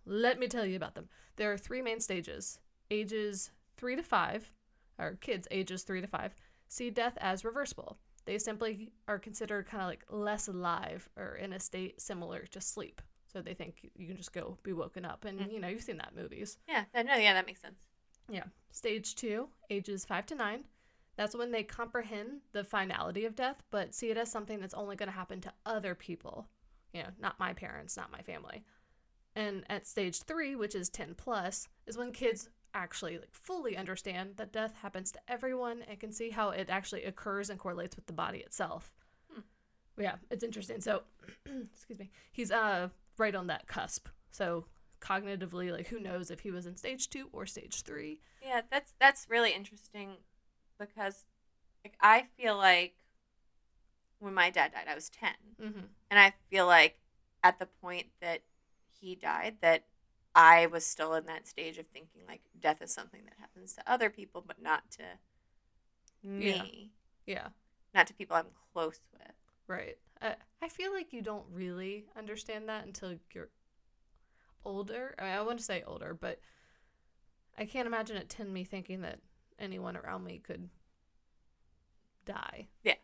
[0.05, 1.09] let me tell you about them.
[1.35, 2.59] There are three main stages
[2.91, 4.51] ages three to five,
[4.97, 6.33] or kids ages three to five,
[6.67, 7.97] see death as reversible.
[8.25, 12.61] They simply are considered kind of like less alive or in a state similar to
[12.61, 13.01] sleep.
[13.31, 15.25] So they think you can just go be woken up.
[15.25, 15.51] And, mm-hmm.
[15.51, 16.57] you know, you've seen that in movies.
[16.67, 17.87] Yeah, no, yeah, that makes sense.
[18.29, 18.43] Yeah.
[18.71, 20.65] Stage two, ages five to nine.
[21.15, 24.95] That's when they comprehend the finality of death, but see it as something that's only
[24.95, 26.47] going to happen to other people.
[26.93, 28.63] You know, not my parents, not my family.
[29.39, 34.33] And at stage three, which is 10 plus, is when kids actually like fully understand
[34.35, 38.05] that death happens to everyone and can see how it actually occurs and correlates with
[38.05, 38.91] the body itself.
[39.33, 39.39] Hmm.
[39.97, 40.81] Yeah, it's interesting.
[40.81, 41.03] So,
[41.73, 44.09] excuse me, he's uh right on that cusp.
[44.29, 44.65] So
[44.99, 48.19] cognitively, like who knows if he was in stage two or stage three?
[48.45, 50.17] Yeah, that's that's really interesting
[50.77, 51.23] because
[51.85, 52.95] like I feel like
[54.19, 55.29] when my dad died, I was 10.
[55.63, 55.79] Mm-hmm.
[56.11, 56.99] And I feel like
[57.41, 58.41] at the point that
[58.99, 59.85] he died that
[60.35, 63.91] I was still in that stage of thinking like death is something that happens to
[63.91, 65.03] other people but not to
[66.23, 66.91] me.
[67.25, 67.47] Yeah,
[67.93, 69.31] Not to people I'm close with.
[69.67, 69.97] right.
[70.21, 73.49] I, I feel like you don't really understand that until you're
[74.65, 75.15] older.
[75.17, 76.39] I, mean, I want to say older, but
[77.57, 79.19] I can't imagine at 10 me thinking that
[79.59, 80.69] anyone around me could
[82.25, 82.67] die.
[82.83, 82.95] Yeah.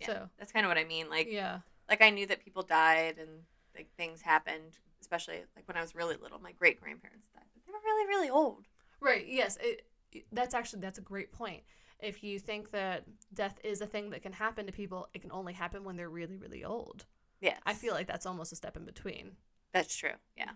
[0.00, 0.06] Yeah.
[0.06, 1.08] So, That's kind of what I mean.
[1.08, 1.60] Like yeah.
[1.88, 3.30] like I knew that people died and
[3.74, 4.78] like things happened,
[5.10, 6.38] especially like when I was really little.
[6.40, 8.66] My great grandparents died, but they were really really old.
[9.00, 9.26] Right.
[9.26, 9.58] Yes.
[9.60, 9.86] It,
[10.32, 11.62] that's actually that's a great point.
[11.98, 15.32] If you think that death is a thing that can happen to people, it can
[15.32, 17.06] only happen when they're really really old.
[17.40, 17.56] Yeah.
[17.66, 19.32] I feel like that's almost a step in between.
[19.72, 20.16] that's true.
[20.36, 20.52] Yeah,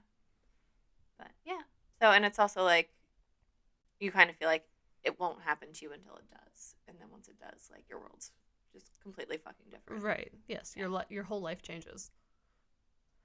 [1.19, 1.63] but yeah.
[2.01, 2.91] So and it's also like
[4.01, 4.65] you kind of feel like
[5.03, 6.77] it won't happen to you until it does.
[6.89, 8.31] And then once it does, like your world's
[8.73, 10.03] just completely fucking different.
[10.03, 10.33] Right.
[10.49, 10.75] Yes.
[10.77, 12.11] Your li- your whole life changes.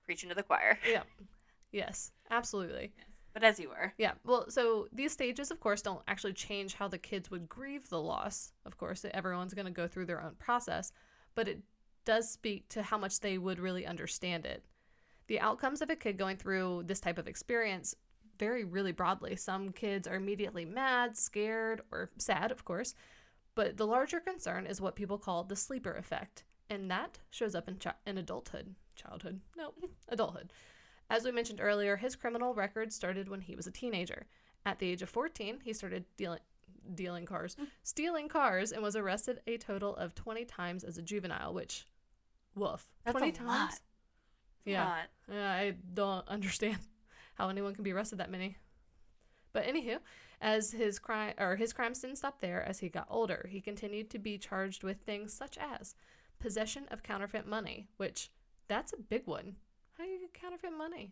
[0.09, 0.79] Preaching to the choir.
[0.89, 1.03] Yeah.
[1.71, 2.11] Yes.
[2.31, 2.91] Absolutely.
[2.97, 3.05] Yes.
[3.31, 3.93] But as you were.
[3.99, 4.13] Yeah.
[4.25, 8.01] Well, so these stages, of course, don't actually change how the kids would grieve the
[8.01, 8.53] loss.
[8.65, 10.91] Of course, everyone's going to go through their own process,
[11.35, 11.59] but it
[12.05, 14.65] does speak to how much they would really understand it.
[15.27, 17.93] The outcomes of a kid going through this type of experience
[18.39, 19.35] vary really broadly.
[19.35, 22.95] Some kids are immediately mad, scared, or sad, of course,
[23.53, 27.67] but the larger concern is what people call the sleeper effect, and that shows up
[27.67, 28.73] in, chi- in adulthood.
[28.99, 29.39] Childhood?
[29.57, 29.73] No,
[30.09, 30.51] adulthood.
[31.09, 34.25] As we mentioned earlier, his criminal record started when he was a teenager.
[34.65, 36.39] At the age of 14, he started dealing
[36.95, 41.53] dealing cars, stealing cars, and was arrested a total of 20 times as a juvenile,
[41.53, 41.85] which,
[42.55, 42.87] woof.
[43.05, 43.47] That's 20 a times?
[43.47, 43.69] lot.
[43.69, 43.79] It's
[44.65, 45.01] a Yeah.
[45.31, 46.79] Yeah, I don't understand
[47.35, 48.57] how anyone can be arrested that many.
[49.53, 49.99] But anywho,
[50.41, 54.09] as his crime or his crimes didn't stop there as he got older, he continued
[54.11, 55.95] to be charged with things such as
[56.39, 58.31] possession of counterfeit money, which
[58.69, 59.55] that's a big one.
[59.97, 61.11] How do you counterfeit money?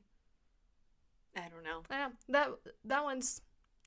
[1.35, 1.81] I don't know.
[1.91, 2.49] Yeah, that
[2.85, 3.41] that one's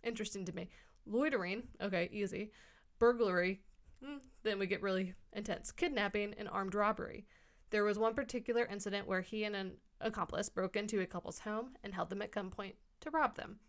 [0.04, 0.68] interesting to me.
[1.06, 2.50] Loitering, okay, easy.
[2.98, 3.62] Burglary,
[4.04, 5.72] mm, then we get really intense.
[5.72, 7.26] Kidnapping and armed robbery.
[7.70, 11.76] There was one particular incident where he and an accomplice broke into a couple's home
[11.82, 13.60] and held them at gunpoint to rob them.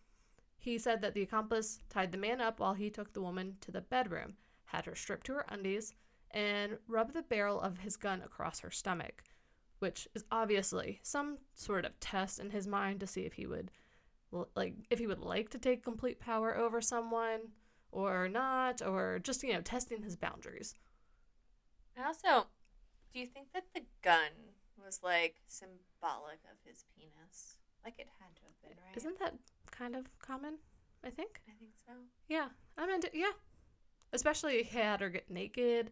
[0.57, 3.71] He said that the accomplice tied the man up while he took the woman to
[3.71, 4.35] the bedroom,
[4.65, 5.93] had her stripped to her undies,
[6.31, 9.23] and rubbed the barrel of his gun across her stomach,
[9.81, 13.71] which is obviously some sort of test in his mind to see if he would
[14.55, 17.39] like if he would like to take complete power over someone
[17.91, 20.75] or not or just you know testing his boundaries
[21.97, 22.47] And also,
[23.13, 24.31] do you think that the gun
[24.83, 27.57] was like symbolic of his penis?
[27.83, 28.95] Like it had to have been, right?
[28.97, 29.33] isn't that
[29.71, 30.55] kind of common
[31.03, 31.93] i think I think so.
[32.29, 33.31] yeah i'm into yeah
[34.13, 35.89] especially had her get naked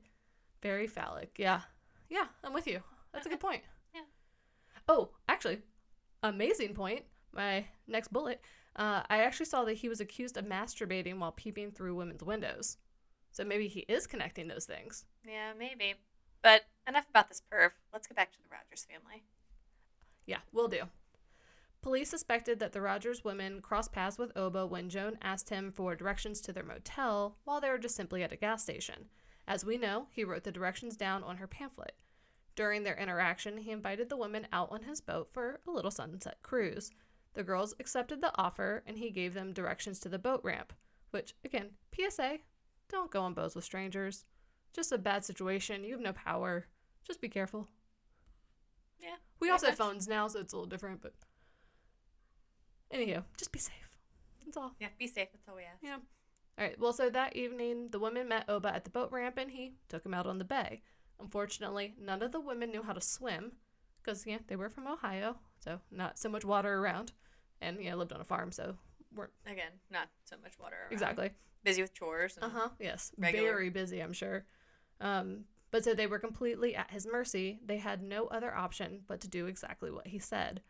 [0.62, 1.62] very phallic yeah
[2.10, 3.64] yeah i'm with you that's a good point.
[4.90, 5.60] Oh actually
[6.24, 8.42] amazing point my next bullet
[8.76, 12.76] uh, i actually saw that he was accused of masturbating while peeping through women's windows
[13.32, 15.96] so maybe he is connecting those things Yeah, maybe.
[16.42, 17.72] But enough about this perv.
[17.94, 19.24] Let's get back to the Rogers family.
[20.26, 20.84] Yeah, will do.
[21.82, 25.96] Police suspected that the Rogers women crossed paths with Oba when Joan asked him for
[25.96, 29.10] directions to their motel while they were just simply at a gas station.
[29.48, 31.94] As we know, he wrote the directions down on her pamphlet.
[32.60, 36.40] During their interaction, he invited the women out on his boat for a little sunset
[36.44, 36.92] cruise.
[37.34, 40.74] The girls accepted the offer and he gave them directions to the boat ramp,
[41.12, 42.40] which, again, PSA
[42.90, 44.26] don't go on boats with strangers.
[44.74, 45.86] Just a bad situation.
[45.86, 46.66] You have no power.
[47.08, 47.70] Just be careful.
[49.00, 49.16] Yeah.
[49.40, 51.14] We also have phones now, so it's a little different, but
[52.94, 53.90] anywho, just be safe.
[54.44, 54.74] That's all.
[54.82, 55.30] Yeah, be safe.
[55.32, 55.82] That's all we ask.
[55.82, 56.00] Yeah.
[56.58, 56.78] All right.
[56.78, 60.06] Well, so that evening, the women met Oba at the boat ramp, and he took
[60.06, 60.82] him out on the bay.
[61.20, 63.54] Unfortunately, none of the women knew how to swim,
[64.02, 67.12] because yeah, they were from Ohio, so not so much water around,
[67.62, 68.76] and yeah, lived on a farm, so
[69.14, 70.76] weren't Again, not so much water.
[70.84, 70.94] Around.
[70.94, 71.32] exactly.
[71.64, 72.38] Busy with chores.
[72.42, 72.70] Uh huh.
[72.80, 73.12] Yes.
[73.18, 74.46] regular- Very busy, I'm sure.
[75.02, 77.60] Um, but so they were completely at his mercy.
[77.66, 80.62] They had no other option but to do exactly what he said.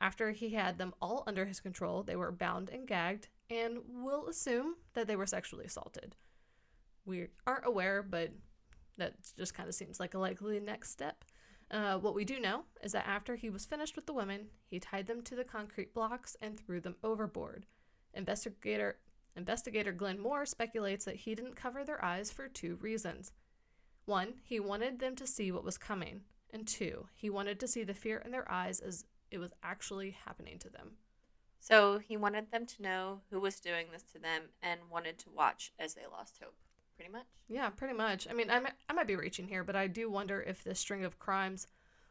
[0.00, 4.26] After he had them all under his control, they were bound and gagged, and we'll
[4.28, 6.16] assume that they were sexually assaulted.
[7.04, 8.30] We aren't aware, but
[8.98, 11.24] that just kind of seems like a likely next step.
[11.70, 14.80] Uh, what we do know is that after he was finished with the women, he
[14.80, 17.66] tied them to the concrete blocks and threw them overboard.
[18.14, 18.96] Investigator
[19.36, 23.32] Investigator Glenn Moore speculates that he didn't cover their eyes for two reasons.
[24.04, 27.84] One, he wanted them to see what was coming, and two, he wanted to see
[27.84, 30.92] the fear in their eyes as it was actually happening to them.
[31.60, 35.30] So he wanted them to know who was doing this to them and wanted to
[35.30, 36.56] watch as they lost hope.
[36.98, 37.26] Pretty much.
[37.46, 38.26] Yeah, pretty much.
[38.28, 40.80] I mean, I might, I might be reaching here, but I do wonder if this
[40.80, 41.68] string of crimes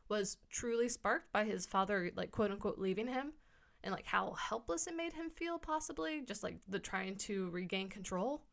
[0.08, 3.34] was truly sparked by his father, like quote unquote, leaving him,
[3.84, 7.90] and like how helpless it made him feel, possibly, just like the trying to regain
[7.90, 8.44] control.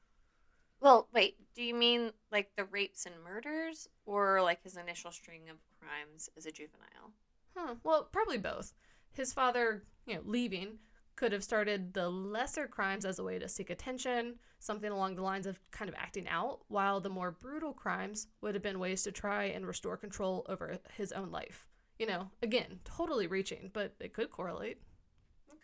[0.81, 1.37] Well, wait.
[1.55, 6.29] Do you mean like the rapes and murders, or like his initial string of crimes
[6.37, 7.13] as a juvenile?
[7.57, 7.77] Huh.
[7.85, 8.75] Well, probably both.
[9.13, 10.81] His father, you know, leaving
[11.17, 15.23] could have started the lesser crimes as a way to seek attention, something along the
[15.23, 19.03] lines of kind of acting out, while the more brutal crimes would have been ways
[19.03, 21.67] to try and restore control over his own life.
[21.99, 24.79] You know, again, totally reaching, but it could correlate.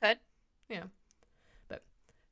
[0.01, 0.19] Could.
[0.69, 0.85] Yeah.
[1.69, 1.83] But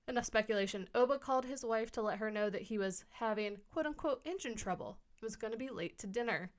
[0.06, 0.88] enough speculation.
[0.94, 4.54] Oba called his wife to let her know that he was having quote unquote engine
[4.54, 4.98] trouble.
[5.20, 6.50] It was going to be late to dinner.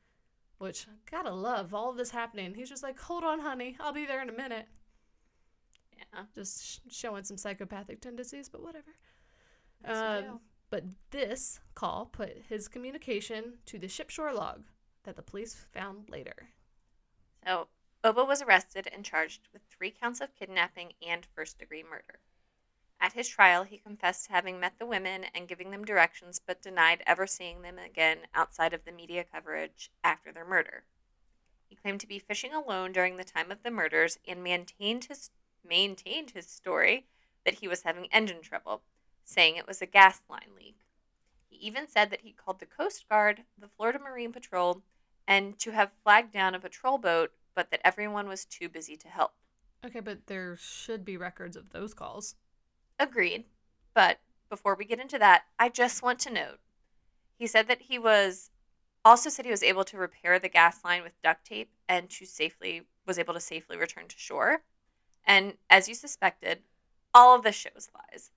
[0.58, 2.54] Which, gotta love all of this happening.
[2.54, 4.68] He's just like, hold on, honey, I'll be there in a minute.
[6.14, 6.24] Yeah.
[6.34, 8.96] Just sh- showing some psychopathic tendencies, but whatever.
[9.86, 10.40] Um.
[10.70, 14.66] But this call put his communication to the shipshore log
[15.04, 16.50] that the police found later.
[17.44, 17.70] So,
[18.04, 22.20] Oba was arrested and charged with three counts of kidnapping and first degree murder.
[23.02, 26.62] At his trial, he confessed to having met the women and giving them directions, but
[26.62, 30.84] denied ever seeing them again outside of the media coverage after their murder.
[31.68, 35.32] He claimed to be fishing alone during the time of the murders and maintained his
[35.68, 37.06] maintained his story
[37.46, 38.82] that he was having engine trouble,
[39.24, 40.78] saying it was a gas line leak.
[41.50, 44.84] He even said that he called the Coast Guard, the Florida Marine Patrol,
[45.28, 49.08] and to have flagged down a patrol boat, but that everyone was too busy to
[49.08, 49.34] help.
[49.86, 52.36] Okay, but there should be records of those calls.
[53.00, 53.46] Agreed.
[53.94, 54.20] But
[54.50, 56.60] before we get into that, I just want to note
[57.40, 58.52] he said that he was
[59.06, 62.26] also said he was able to repair the gas line with duct tape and to
[62.26, 64.64] safely was able to safely return to shore.
[65.30, 66.64] And as you suspected,
[67.14, 68.32] all of this shit was lies.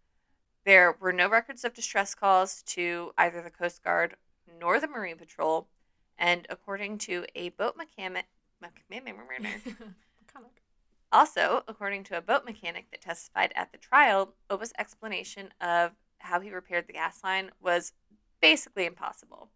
[0.66, 4.16] There were no records of distress calls to either the Coast Guard
[4.60, 5.68] nor the Marine Patrol,
[6.18, 8.26] and according to a boat mechanic,
[11.10, 16.40] also, according to a boat mechanic that testified at the trial, Oba's explanation of how
[16.40, 17.94] he repaired the gas line was
[18.42, 19.48] basically impossible.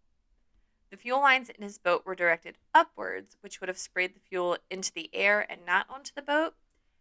[0.89, 4.57] The fuel lines in his boat were directed upwards, which would have sprayed the fuel
[4.71, 6.55] into the air and not onto the boat,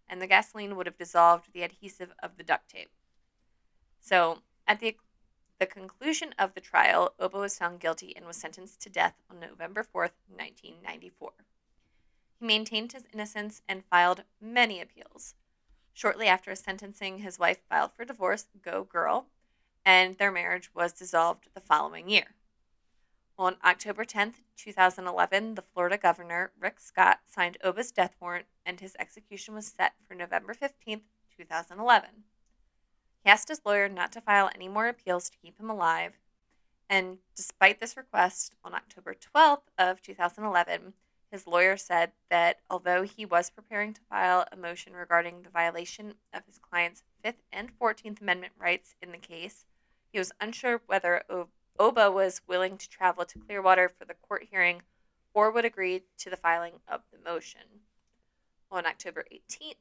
[0.08, 2.90] and the gasoline would have dissolved the adhesive of the duct tape.
[4.00, 4.96] So, at the
[5.58, 9.40] the conclusion of the trial, Oba was found guilty and was sentenced to death on
[9.40, 11.32] November 4th, 1994.
[12.38, 15.34] He maintained his innocence and filed many appeals.
[15.94, 19.28] Shortly after his sentencing, his wife filed for divorce, go girl,
[19.82, 22.34] and their marriage was dissolved the following year.
[23.38, 28.96] On October 10th, 2011, the Florida governor, Rick Scott, signed Oba's death warrant and his
[28.98, 31.02] execution was set for November 15th,
[31.36, 32.08] 2011.
[33.22, 36.14] He asked his lawyer not to file any more appeals to keep him alive,
[36.88, 40.94] and despite this request, on October 12th of 2011,
[41.30, 46.14] his lawyer said that although he was preparing to file a motion regarding the violation
[46.32, 49.66] of his client's Fifth and Fourteenth Amendment rights in the case,
[50.10, 51.24] he was unsure whether
[51.78, 54.82] Oba was willing to travel to Clearwater for the court hearing
[55.34, 57.60] or would agree to the filing of the motion.
[58.70, 59.74] On October 18th,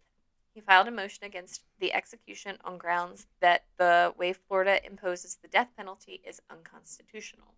[0.53, 5.47] he filed a motion against the execution on grounds that the way Florida imposes the
[5.47, 7.55] death penalty is unconstitutional.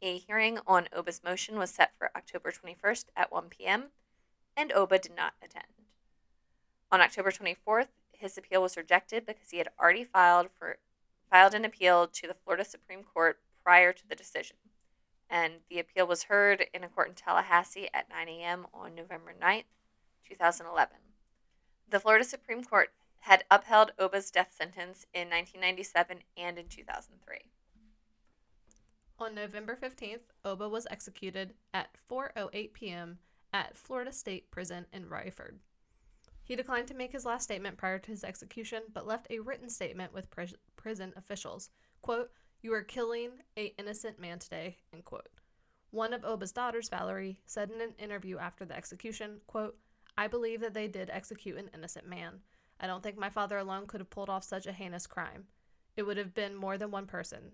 [0.00, 3.84] A hearing on Oba's motion was set for October 21st at 1 p.m.,
[4.56, 5.64] and Oba did not attend.
[6.90, 10.76] On October 24th, his appeal was rejected because he had already filed for
[11.30, 14.56] filed an appeal to the Florida Supreme Court prior to the decision.
[15.28, 18.66] And the appeal was heard in a court in Tallahassee at 9 a.m.
[18.72, 19.64] on November 9th,
[20.28, 20.96] 2011.
[21.88, 27.38] The Florida Supreme Court had upheld Oba's death sentence in 1997 and in 2003.
[29.18, 33.18] On November 15th, Oba was executed at 4:08 p.m.
[33.52, 35.58] at Florida State Prison in Raiford.
[36.42, 39.70] He declined to make his last statement prior to his execution, but left a written
[39.70, 40.30] statement with
[40.84, 41.70] prison officials.
[42.02, 45.30] Quote, "You are killing a innocent man today." End quote.
[45.90, 49.78] One of Oba's daughters, Valerie, said in an interview after the execution, quote,
[50.18, 52.42] I believe that they did execute an innocent man.
[52.78, 55.46] I don't think my father alone could have pulled off such a heinous crime.
[55.96, 57.52] It would have been more than one person.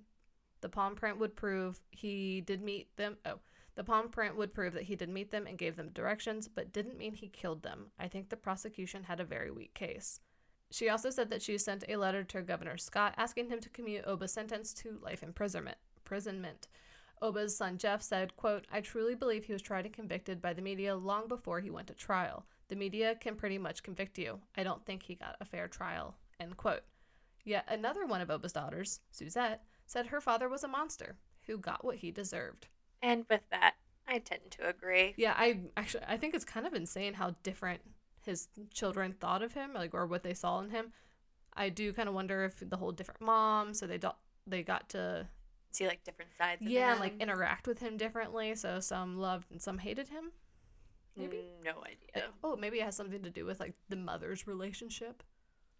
[0.60, 3.16] The palm print would prove he did meet them.
[3.24, 3.38] Oh,
[3.76, 6.72] the palm print would prove that he did meet them and gave them directions, but
[6.72, 7.92] didn't mean he killed them.
[7.96, 10.20] I think the prosecution had a very weak case.
[10.70, 14.04] She also said that she sent a letter to Governor Scott asking him to commute
[14.06, 15.78] Oba's sentence to life imprisonment.
[15.96, 16.68] imprisonment.
[17.22, 20.62] Oba's son Jeff said, quote, I truly believe he was tried and convicted by the
[20.62, 22.46] media long before he went to trial.
[22.68, 24.40] The media can pretty much convict you.
[24.56, 26.16] I don't think he got a fair trial.
[26.38, 26.82] End quote.
[27.44, 31.84] Yet another one of Oba's daughters, Suzette, said her father was a monster who got
[31.84, 32.68] what he deserved.
[33.02, 33.74] And with that,
[34.06, 35.14] I tend to agree.
[35.16, 37.80] Yeah, I actually I think it's kind of insane how different
[38.24, 40.92] his children thought of him, like or what they saw in him.
[41.54, 44.10] I do kind of wonder if the whole different mom, so they do,
[44.46, 45.26] they got to
[45.72, 46.62] see like different sides.
[46.62, 48.54] Yeah, and like interact with him differently.
[48.54, 50.32] So some loved and some hated him.
[51.16, 52.28] Maybe mm, no idea.
[52.44, 55.22] oh, maybe it has something to do with like the mother's relationship.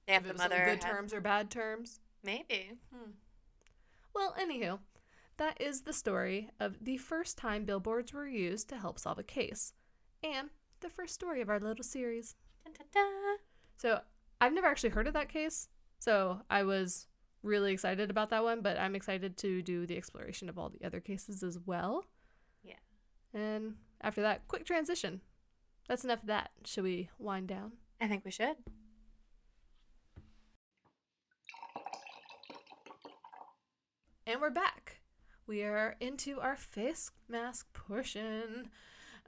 [0.08, 2.00] Yeah, if the mother good terms or bad terms.
[2.22, 2.72] Maybe.
[2.94, 3.12] Hmm.
[4.14, 4.80] Well, anywho,
[5.36, 9.22] that is the story of the first time billboards were used to help solve a
[9.22, 9.72] case,
[10.22, 10.50] and
[10.80, 12.34] the first story of our little series.
[12.64, 13.36] Dun, dun, dun.
[13.76, 14.00] So
[14.40, 17.06] I've never actually heard of that case, so I was
[17.42, 20.84] really excited about that one, but I'm excited to do the exploration of all the
[20.84, 22.04] other cases as well.
[22.62, 22.74] Yeah.
[23.32, 25.20] And after that, quick transition.
[25.88, 26.50] That's enough of that.
[26.64, 27.72] Should we wind down?
[28.00, 28.56] I think we should.
[34.26, 35.00] And we're back.
[35.46, 38.70] We are into our face mask portion.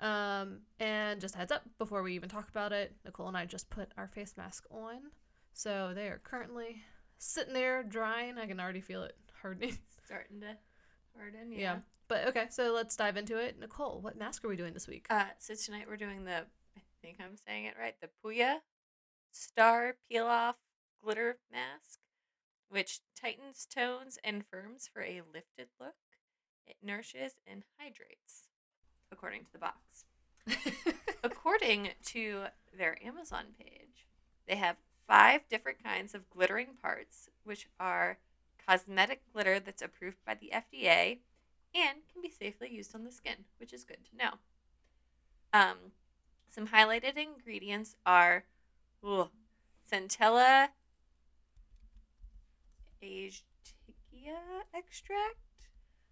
[0.02, 3.46] Um, and just a heads up before we even talk about it, Nicole and I
[3.46, 4.98] just put our face mask on.
[5.52, 6.82] So they are currently
[7.18, 8.36] sitting there drying.
[8.36, 9.78] I can already feel it hardening.
[10.04, 10.56] Starting to
[11.16, 11.52] harden.
[11.52, 11.58] Yeah.
[11.58, 11.76] Yeah.
[12.08, 13.58] But okay, so let's dive into it.
[13.58, 15.06] Nicole, what mask are we doing this week?
[15.08, 16.38] Uh, so tonight we're doing the,
[16.76, 18.56] I think I'm saying it right, the Puya
[19.30, 20.56] Star Peel Off
[21.02, 22.00] Glitter Mask,
[22.68, 25.94] which tightens, tones, and firms for a lifted look.
[26.66, 28.48] It nourishes and hydrates,
[29.12, 30.04] according to the box.
[31.22, 32.44] According to
[32.76, 34.08] their Amazon page,
[34.48, 38.18] they have five different kinds of glittering parts, which are
[38.66, 41.18] cosmetic glitter that's approved by the FDA
[41.74, 44.32] and can be safely used on the skin, which is good to know.
[45.52, 45.76] Um,
[46.50, 48.44] some highlighted ingredients are
[49.04, 49.28] ooh,
[49.90, 50.68] Centella
[53.02, 53.32] Asiatica
[54.74, 55.68] extract,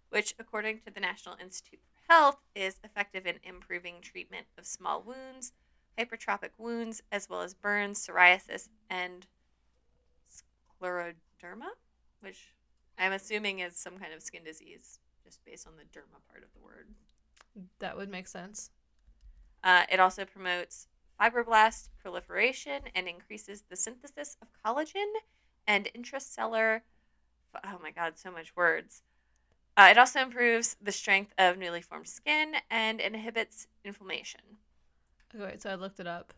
[0.09, 1.79] which, according to the National Institute
[2.11, 5.53] Health, is effective in improving treatment of small wounds,
[5.97, 9.27] hypertrophic wounds, as well as burns, psoriasis, and
[10.29, 11.69] scleroderma,
[12.19, 12.53] which
[12.99, 16.49] I'm assuming is some kind of skin disease, just based on the derma part of
[16.53, 16.89] the word.
[17.79, 18.71] that would make sense.
[19.63, 20.87] Uh, it also promotes
[21.17, 25.13] fibroblast proliferation and increases the synthesis of collagen
[25.65, 26.81] and intracellular.
[27.63, 29.01] Oh my god, so much words.
[29.77, 34.41] Uh, it also improves the strength of newly formed skin and inhibits inflammation.
[35.33, 36.33] Okay, so I looked it up.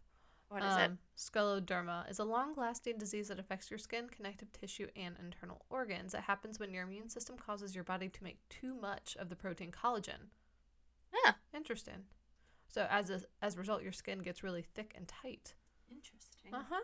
[0.50, 0.82] What is it?
[0.92, 5.66] Um, Scleroderma is a long lasting disease that affects your skin, connective tissue, and internal
[5.72, 6.14] organs.
[6.14, 9.36] It happens when your immune system causes your body to make too much of the
[9.36, 10.30] protein collagen.
[11.26, 12.06] Ah, Interesting.
[12.68, 15.54] So as a as a result, your skin gets really thick and tight.
[15.90, 16.54] interesting.
[16.54, 16.84] Uh huh.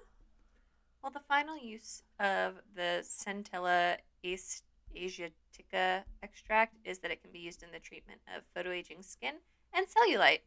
[1.01, 4.63] Well, the final use of the Centella As-
[4.95, 9.35] Asiatica extract is that it can be used in the treatment of photoaging skin
[9.73, 10.41] and cellulite.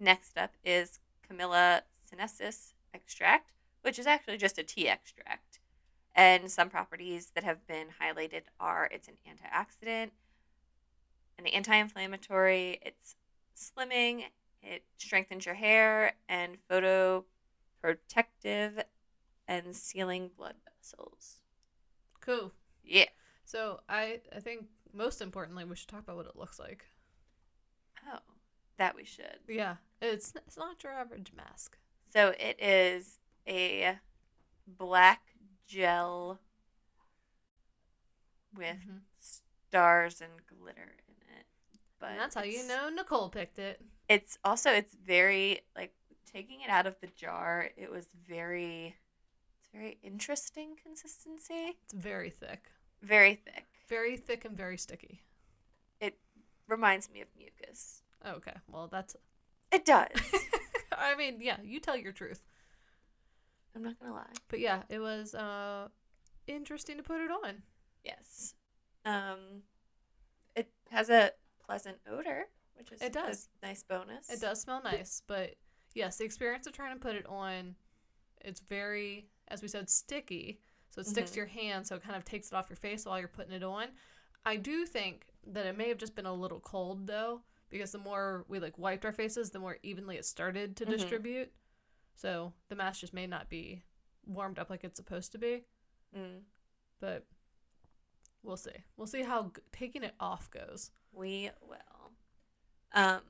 [0.00, 3.50] Next up is Camellia sinensis extract,
[3.82, 5.58] which is actually just a tea extract.
[6.14, 10.10] And some properties that have been highlighted are it's an antioxidant,
[11.38, 13.16] an anti inflammatory, it's
[13.56, 14.24] slimming,
[14.62, 18.82] it strengthens your hair, and photoprotective
[19.46, 21.40] and sealing blood vessels.
[22.20, 22.52] Cool.
[22.88, 23.04] Yeah.
[23.44, 26.86] So I I think most importantly, we should talk about what it looks like.
[28.10, 28.18] Oh,
[28.78, 29.38] that we should.
[29.48, 31.76] Yeah, it's it's not your average mask.
[32.12, 33.98] So it is a
[34.66, 35.20] black
[35.66, 36.40] gel
[38.54, 39.02] with Mhm.
[39.18, 41.46] stars and glitter in it.
[41.98, 43.84] But And that's how you know Nicole picked it.
[44.08, 45.94] It's also it's very like
[46.26, 47.70] taking it out of the jar.
[47.76, 48.96] It was very
[49.58, 51.76] it's very interesting consistency.
[51.84, 52.70] It's very thick,
[53.02, 53.64] Very thick.
[53.88, 55.22] very thick and very sticky.
[56.00, 56.18] It
[56.66, 58.02] reminds me of mucus.
[58.26, 59.16] Okay, well that's.
[59.70, 60.08] It does.
[60.92, 62.42] I mean, yeah, you tell your truth.
[63.76, 64.32] I'm not gonna lie.
[64.48, 65.88] But yeah, it was uh
[66.46, 67.62] interesting to put it on.
[68.02, 68.54] Yes.
[69.04, 69.62] Um,
[70.56, 71.32] it has a
[71.64, 72.46] pleasant odor,
[72.76, 73.48] which is It does.
[73.62, 74.30] a nice bonus.
[74.30, 75.54] It does smell nice, but
[75.94, 77.74] yes, the experience of trying to put it on,
[78.40, 80.60] it's very, as we said, sticky.
[80.90, 81.34] So it sticks Mhm.
[81.34, 83.52] to your hand, so it kind of takes it off your face while you're putting
[83.52, 83.88] it on.
[84.44, 87.98] I do think that it may have just been a little cold though, because the
[87.98, 90.90] more we like wiped our faces, the more evenly it started to Mhm.
[90.90, 91.52] distribute.
[92.14, 93.84] So the mask just may not be
[94.26, 95.64] warmed up like it's supposed to be,
[96.14, 96.44] Mm,
[97.00, 97.26] but
[98.42, 98.84] we'll see.
[98.96, 100.90] We'll see how g- taking it off goes.
[101.12, 102.12] we will.
[102.92, 103.22] Um,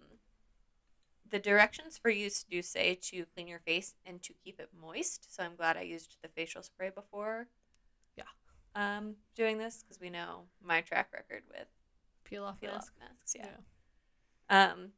[1.30, 5.34] the directions for use do say to clean your face and to keep it moist.
[5.34, 7.48] So I'm glad I used the facial spray before.
[8.16, 8.24] Yeah.
[8.74, 11.66] Um, doing this because we know my track record with
[12.24, 12.92] Peel off peel mask.
[13.00, 13.36] off masks.
[13.36, 13.52] Yeah.
[14.50, 14.88] Um,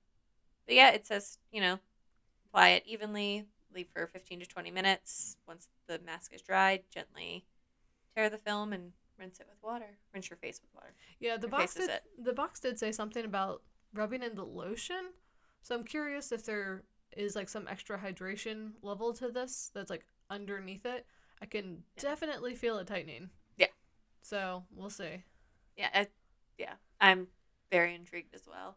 [0.67, 1.79] but yeah, it says you know,
[2.49, 5.37] apply it evenly, leave for 15 to 20 minutes.
[5.47, 7.45] Once the mask is dried, gently
[8.17, 9.99] tear the film and rinse it with water.
[10.13, 10.93] Rinse your face with water.
[11.21, 13.63] Yeah, the Your box did, the box did say something about
[13.95, 15.11] rubbing in the lotion.
[15.63, 16.85] So I'm curious if there
[17.17, 21.07] is like some extra hydration level to this that's like underneath it.
[21.43, 22.03] I can Yeah.
[22.03, 23.31] definitely feel it tightening.
[23.57, 23.67] Yeah.
[24.23, 25.25] So we'll see.
[25.77, 26.13] Yeah, it,
[26.59, 26.75] yeah.
[27.01, 27.29] I'm
[27.71, 28.77] very intrigued as well.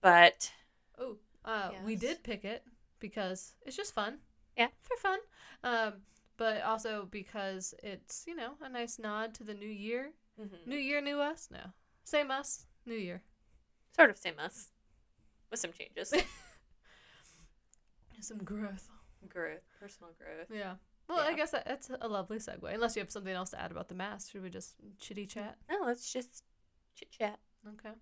[0.00, 0.52] But
[0.98, 2.62] Oh, uh, we did pick it
[3.00, 4.18] because it's just fun.
[4.56, 4.68] Yeah.
[4.82, 5.18] For fun.
[5.62, 5.94] Um,
[6.36, 10.12] but also because it's, you know, a nice nod to the new year.
[10.40, 11.48] mhm, New year, new us?
[11.50, 11.72] No.
[12.04, 13.22] Same us, new year.
[13.96, 14.70] sort of same us,
[15.54, 16.12] with some changes,
[18.20, 18.88] Some growth.
[19.28, 20.48] growth, personal growth.
[20.52, 20.74] Yeah.
[21.08, 22.72] Well, I guess that, that's a lovely segue.
[22.72, 25.56] Unless you have something else to add about the mask, should we just chitty chat?
[25.70, 26.42] No, let's just
[26.98, 27.38] chit chat.
[27.68, 27.94] Okay.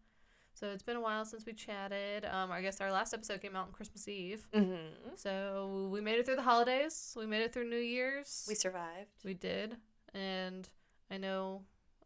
[0.54, 2.24] So it's been a while since we chatted.
[2.24, 4.46] Um, I guess our last episode came out on Christmas Eve.
[4.54, 5.14] Mm-hmm.
[5.16, 7.14] So we made it through the holidays.
[7.18, 8.44] We made it through New Year's.
[8.48, 9.10] We survived.
[9.24, 9.76] We did,
[10.14, 10.68] and
[11.10, 11.62] I know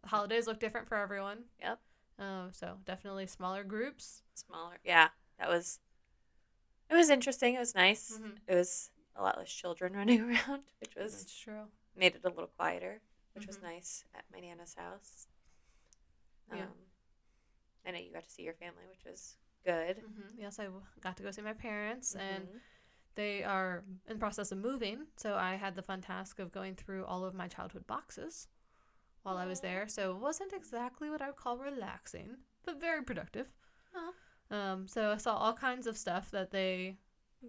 [0.06, 1.40] holidays look different for everyone.
[1.60, 1.78] Yep.
[2.18, 4.22] Um, so definitely smaller groups.
[4.34, 4.78] Smaller.
[4.84, 5.80] Yeah, that was.
[6.88, 7.54] It was interesting.
[7.54, 8.18] It was nice.
[8.20, 8.38] Mhm.
[8.46, 11.64] It was a lot less children running around, which was That's true.
[11.96, 13.00] made it a little quieter,
[13.34, 13.62] which was Mhm.
[13.62, 15.26] nice at my nana's house.
[16.52, 16.64] Yeah.
[16.64, 16.70] Um,
[17.84, 19.98] I know you got to see your family, which was good.
[19.98, 20.68] hmm Yes, I
[21.00, 22.60] got to go see my parents, and Mhm.
[23.14, 25.06] they are in the process of moving.
[25.16, 28.48] So I had the fun task of going through all of my childhood boxes
[29.22, 29.88] while I was there.
[29.88, 33.52] So it wasn't exactly what I would call relaxing, but very productive.
[33.94, 34.12] Aw.
[34.50, 36.96] Um, so I saw all kinds of stuff that they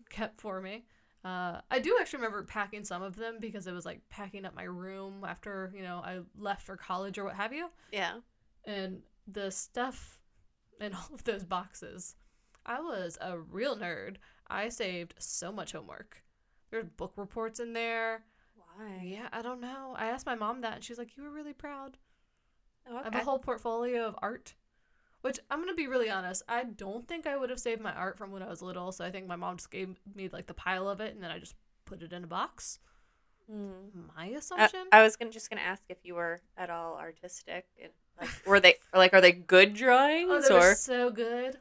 [0.10, 0.86] kept for me.
[1.24, 4.56] Uh, I do actually remember packing some of them because it was like packing up
[4.56, 8.20] my room after you know I left for college or what have you, yeah.
[8.66, 10.22] and the stuff
[10.80, 12.16] in all of those boxes.
[12.66, 14.18] I was a real nerd.
[14.48, 16.24] I saved so much homework.
[16.70, 18.24] There's book reports in there.
[18.56, 19.02] Why?
[19.04, 19.95] Yeah, I don't know.
[19.98, 21.98] I asked my mom that, and she's like, "You were really proud."
[22.89, 24.54] Oh, I have a whole portfolio of art,
[25.28, 26.43] which I'm gonna be really honest.
[26.47, 28.91] I don't think I would have saved my art from when I was little.
[28.91, 31.32] So I think my mom just gave me like the pile of it, and then
[31.32, 31.55] I just
[31.86, 32.80] put it in a box.
[33.51, 34.09] Mm.
[34.15, 34.86] My assumption.
[34.91, 37.65] I was gonna just gonna ask if you were at all artistic.
[37.82, 40.69] and, Like, were they like are they good drawings oh, they or?
[40.69, 41.57] were so good.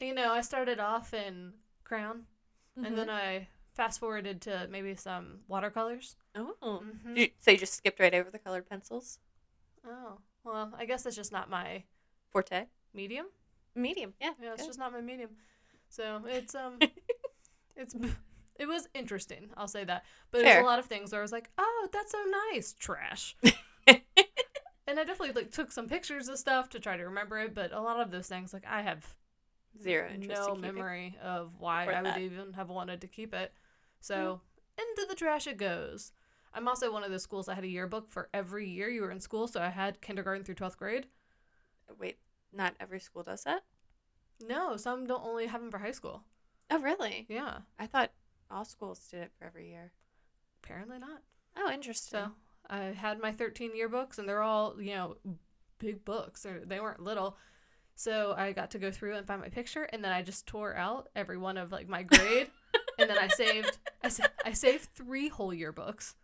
[0.00, 1.54] You know, I started off in
[1.84, 2.26] crayon,
[2.76, 6.16] and then I fast forwarded to maybe some watercolors.
[6.34, 7.16] oh, Mhm.
[7.16, 9.18] You, so you just skipped right over the colored pencils.
[9.86, 11.84] Oh, well, I guess that's just not my
[12.30, 12.66] Forte,
[12.96, 13.26] medium.
[13.74, 14.30] medium, yeah.
[14.42, 14.68] Yeah, it's good.
[14.68, 15.30] just not my medium.
[15.88, 16.78] So it's um,
[17.76, 17.94] it's
[18.58, 19.50] it was interesting.
[19.56, 20.04] I'll say that.
[20.30, 20.62] But there's Fair.
[20.62, 22.18] a lot of things where I was like, oh, that's so
[22.52, 22.74] nice.
[22.78, 23.36] Trash.
[23.86, 24.00] and
[24.88, 27.54] I definitely like took some pictures of stuff to try to remember it.
[27.54, 29.04] But a lot of those things, like I have
[29.82, 30.42] zero interest.
[30.42, 32.20] no in memory of why Or I would that.
[32.20, 33.52] even have wanted to keep it.
[34.00, 34.40] So
[34.78, 36.12] into the trash it goes.
[36.54, 39.10] I'm also one of those schools that had a yearbook for every year you were
[39.10, 39.46] in school.
[39.46, 41.06] So I had kindergarten through 12th grade.
[41.98, 42.18] Wait,
[42.56, 43.62] not every school does that.
[44.46, 46.22] No, some don't only have them for high school.
[46.70, 47.26] Oh, really?
[47.28, 48.10] Yeah, I thought
[48.50, 49.92] all schools did it for every year.
[50.62, 51.22] apparently not.
[51.56, 52.18] Oh, interesting.
[52.18, 52.30] So
[52.68, 55.16] I had my 13 yearbooks, and they're all, you know,
[55.78, 56.42] big books.
[56.42, 57.36] They're, they weren't little.
[57.94, 60.76] So I got to go through and find my picture, and then I just tore
[60.76, 62.48] out every one of like my grade,
[62.98, 66.14] and then I saved I, sa- I saved three whole yearbooks,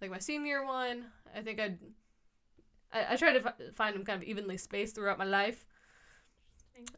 [0.00, 1.06] like my senior one.
[1.34, 1.78] I think I'd
[2.92, 5.66] I, I tried to fi- find them kind of evenly spaced throughout my life.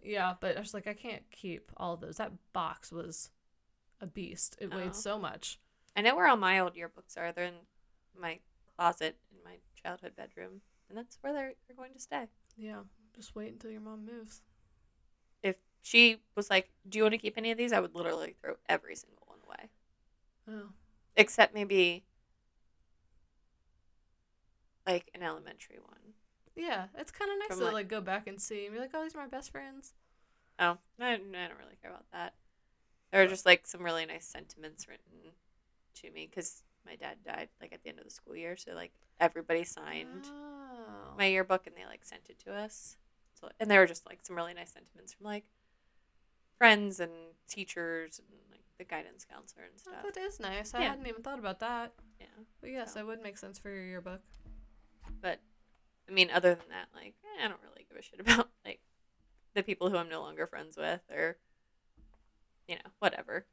[0.03, 2.17] Yeah, but I was like, I can't keep all of those.
[2.17, 3.31] That box was
[4.01, 4.57] a beast.
[4.61, 4.77] It Oh.
[4.77, 5.59] weighed so much.
[5.97, 7.33] I know where all my old yearbooks are.
[7.33, 7.67] They're in
[8.19, 8.41] my
[8.77, 12.27] closet in my childhood bedroom, and that's where they're, they're going to stay.
[12.57, 12.83] Yeah,
[13.15, 14.43] just wait until your mom moves.
[15.43, 18.35] If she was like, "Do you want to keep any of these?" I would literally
[18.41, 19.71] throw every single one away,
[20.49, 20.73] Oh.
[21.17, 22.05] except maybe
[24.87, 26.08] like an elementary one.
[26.59, 28.81] Yeah, it's kind of nice From, to like- like go back and see and be
[28.81, 29.95] like, oh, these are my best friends.
[30.59, 32.35] Oh, I, I don't really care about that.
[33.13, 35.33] There are just like some really nice sentiments written
[35.95, 38.73] to me because my dad died like at the end of the school year, so
[38.75, 41.15] like everybody signed Oh.
[41.17, 42.97] my yearbook and they like sent it to us.
[43.41, 45.45] So and there were just like some really nice sentiments from like
[46.59, 47.13] friends and
[47.49, 50.15] teachers and like the guidance counselor and Oh, stuff.
[50.15, 50.75] that is nice.
[50.75, 50.89] I Yeah.
[50.91, 51.93] hadn't even thought about that.
[52.21, 52.27] Yeah,
[52.61, 52.99] But yes, So.
[53.01, 54.23] that would make sense for your yearbook.
[55.21, 55.41] but
[56.09, 58.81] I mean, other than that, like eh, I don't really give a shit about like
[59.55, 61.37] the people who I'm no longer friends with or
[62.67, 63.47] you know whatever.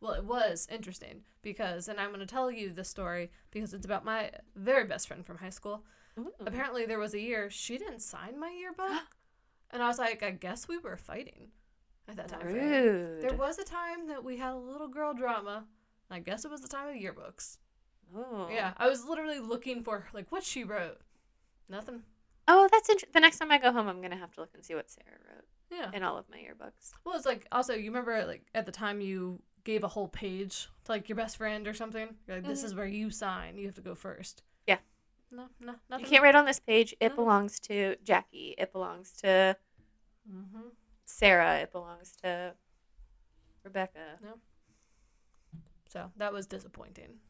[0.00, 3.84] Well, it was interesting because, and I'm going to tell you the story because it's
[3.84, 5.84] about my very best friend from high school.
[6.18, 6.32] Ooh.
[6.46, 9.02] Apparently, there was a year she didn't sign my yearbook.
[9.70, 11.48] and I was like, I guess we were fighting
[12.08, 12.46] at that time.
[12.46, 13.22] Rude.
[13.22, 15.64] There was a time that we had a little girl drama.
[16.10, 17.58] I guess it was the time of yearbooks.
[18.16, 18.48] Oh.
[18.50, 21.00] Yeah, I was literally looking for like what she wrote.
[21.68, 22.02] Nothing.
[22.46, 23.10] Oh, that's interesting.
[23.12, 25.18] The next time I go home, I'm gonna have to look and see what Sarah
[25.28, 25.90] wrote Yeah.
[25.92, 26.92] in all of my yearbooks.
[27.04, 30.68] Well, it's like also you remember like at the time you gave a whole page
[30.84, 32.16] to like your best friend or something.
[32.26, 32.66] You're like, this Mhm.
[32.66, 33.58] is where you sign.
[33.58, 34.42] You have to go first.
[34.66, 34.78] Yeah.
[35.30, 36.04] No, no, nothing.
[36.06, 36.94] You can't write on this page.
[37.00, 37.16] It No.
[37.16, 38.54] belongs to Jackie.
[38.56, 39.56] It belongs to
[40.30, 40.68] Mm-hmm.
[41.04, 41.58] Sarah.
[41.58, 42.54] It belongs to
[43.62, 44.18] Rebecca.
[44.22, 44.40] No.
[45.86, 47.20] So that was disappointing.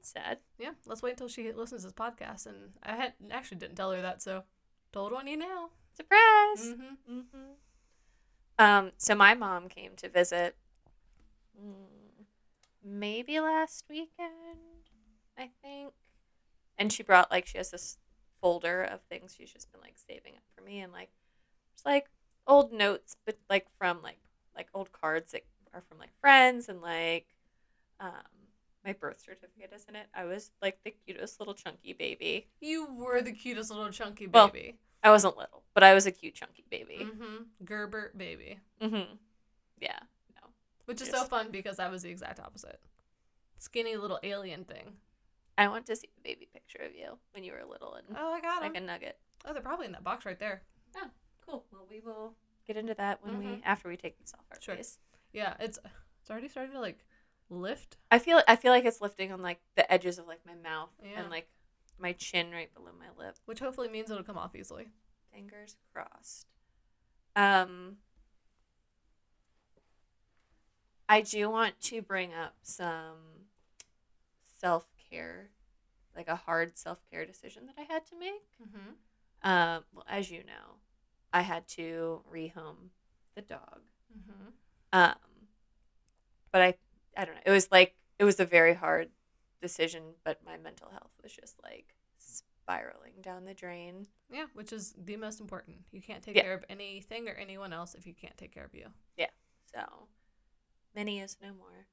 [0.00, 0.38] That's sad.
[0.58, 2.46] Yeah, let's wait until she listens to this podcast.
[2.46, 4.44] And I had actually didn't tell her that, so
[4.92, 5.68] told on you now.
[5.92, 6.74] Surprise.
[6.74, 7.12] Mm-hmm.
[7.18, 8.64] Mm-hmm.
[8.64, 8.92] Um.
[8.96, 10.56] So my mom came to visit.
[11.62, 12.24] mm,
[12.82, 14.88] Maybe last weekend.
[15.36, 15.92] I think.
[16.78, 17.98] And she brought like she has this
[18.40, 21.10] folder of things she's just been like saving up for me and like
[21.74, 22.06] just like
[22.46, 24.16] old notes but like from like
[24.56, 25.42] like old cards that
[25.74, 27.26] are from like friends and like
[28.00, 28.39] um
[28.84, 30.06] my birth certificate isn't it.
[30.14, 32.48] I was like the cutest little chunky baby.
[32.60, 34.32] You were the cutest little chunky baby.
[34.32, 34.78] Well.
[35.02, 36.98] I wasn't little, but I was a cute chunky baby.
[37.00, 37.64] mm-hmm.
[37.64, 38.58] Gerber baby.
[38.82, 39.14] Mm-hmm.
[39.80, 39.98] Yeah.
[40.34, 40.48] No.
[40.84, 41.16] Which is Yes.
[41.20, 42.80] so fun because I was the exact opposite.
[43.58, 44.94] Skinny little alien thing.
[45.58, 48.32] I want to see the baby picture of you when you were little and Oh,
[48.32, 49.18] I got like a nugget.
[49.44, 50.62] Oh, they're probably in that box right there.
[50.96, 51.10] Oh,
[51.46, 51.64] cool.
[51.72, 52.34] Well, we will
[52.66, 53.60] get into that when we Mhm.
[53.64, 54.76] after we take these off our Sure.
[54.76, 54.98] face.
[55.32, 55.78] Yeah, it's
[56.20, 57.04] it's already starting to like
[57.50, 57.96] lift.
[58.10, 60.90] I feel I feel like it's lifting on like the edges of like my mouth
[61.02, 61.20] Yeah.
[61.20, 61.48] and like
[61.98, 63.36] my chin right below my lip.
[63.44, 64.88] which hopefully means it'll come off easily.
[65.32, 66.46] Fingers crossed.
[67.36, 67.96] Um
[71.08, 73.16] I do want to bring up some
[74.60, 75.50] self-care,
[76.14, 78.44] like a hard self-care decision that I had to make.
[78.62, 79.50] Mm-hmm.
[79.50, 80.76] Um, well, as you know,
[81.32, 82.90] I had to rehome
[83.34, 83.80] the dog.
[84.16, 84.48] Mm-hmm.
[84.92, 85.14] Um,
[86.52, 86.74] but I,
[87.16, 87.40] I don't know.
[87.46, 89.10] It was like it was a very hard
[89.60, 94.06] decision, but my mental health was just like spiraling down the drain.
[94.30, 95.78] Yeah, which is the most important.
[95.90, 96.42] You can't take Yeah.
[96.42, 98.86] care of anything or anyone else if you can't take care of you.
[99.16, 99.30] Yeah.
[99.74, 100.08] So,
[100.94, 101.86] Minnie is no more.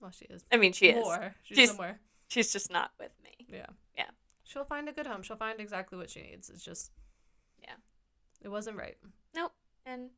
[0.00, 0.44] Well, she is.
[0.50, 0.96] I mean, she is.
[1.04, 1.34] More.
[1.42, 2.00] She's, She's- somewhere.
[2.28, 3.46] She's just not with me.
[3.48, 3.66] Yeah.
[3.96, 4.10] Yeah.
[4.44, 5.22] She'll find a good home.
[5.22, 6.48] She'll find exactly what she needs.
[6.48, 6.92] It's just.
[7.60, 7.74] Yeah.
[8.40, 8.96] It wasn't right.
[9.34, 9.52] Nope.
[9.84, 10.10] And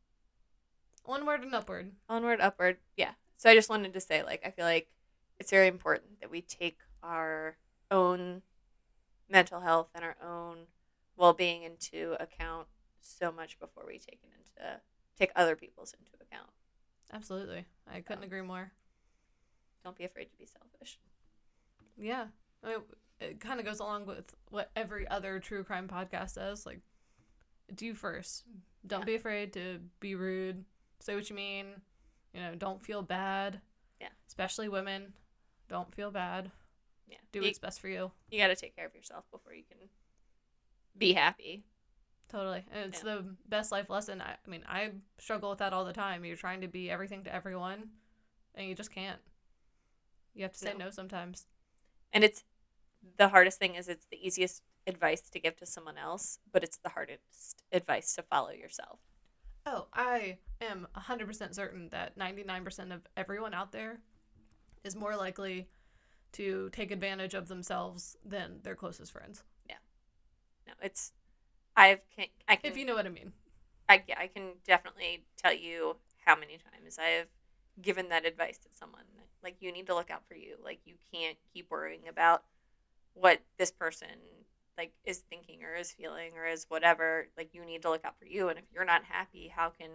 [1.04, 1.92] Onward and upward.
[2.08, 2.76] onward, upward.
[2.96, 3.12] Yeah.
[3.42, 4.86] So I just wanted to say, like, I feel like
[5.40, 7.56] it's very important that we take our
[7.90, 8.42] own
[9.28, 10.58] mental health and our own
[11.16, 12.68] well-being into account
[13.00, 14.80] so much before we take it into
[15.18, 16.50] take other people's into account.
[17.12, 17.66] Absolutely.
[17.92, 18.70] I couldn't agree more.
[19.82, 21.00] Don't be afraid to be selfish.
[21.98, 22.26] Yeah.
[22.62, 22.76] I mean,
[23.18, 26.64] it kind of goes along with what every other true crime podcast says.
[26.64, 26.78] Like,
[27.74, 28.44] do first.
[28.86, 29.06] Don't Yeah.
[29.06, 30.64] be afraid to be rude.
[31.00, 31.82] Say what you mean.
[32.34, 33.60] You know, don't feel bad.
[34.00, 34.08] Yeah.
[34.26, 35.12] Especially women.
[35.68, 36.50] Don't feel bad.
[37.08, 37.18] Yeah.
[37.32, 38.10] Do you, what's best for you.
[38.30, 39.78] you got to take care of yourself before you can
[40.96, 41.64] be happy.
[42.30, 42.64] Totally.
[42.72, 43.16] And it's Yeah.
[43.16, 44.22] the best life lesson.
[44.22, 46.24] I, I mean, I struggle with that all the time.
[46.24, 47.90] You're trying to be everything to everyone,
[48.54, 49.20] and you just can't.
[50.34, 50.86] You have to say No.
[50.86, 51.46] no sometimes.
[52.12, 52.44] And it's
[53.18, 56.78] the hardest thing is it's the easiest advice to give to someone else, but it's
[56.78, 59.00] the hardest advice to follow yourself.
[59.64, 64.00] Oh, I am 100% certain that 99% of everyone out there
[64.84, 65.68] is more likely
[66.32, 69.44] to take advantage of themselves than their closest friends.
[69.68, 69.76] Yeah.
[70.66, 71.12] No, it's
[71.76, 73.32] I've can I can If you know what I mean.
[73.88, 77.28] I, yeah, I can definitely tell you how many times I've
[77.80, 79.02] given that advice to someone.
[79.42, 80.56] Like, you need to look out for you.
[80.64, 82.44] Like, you can't keep worrying about
[83.14, 84.08] what this person
[84.78, 87.28] like is thinking or is feeling or is whatever.
[87.36, 88.48] Like, you need to look out for you.
[88.48, 89.90] And if you're not happy, how can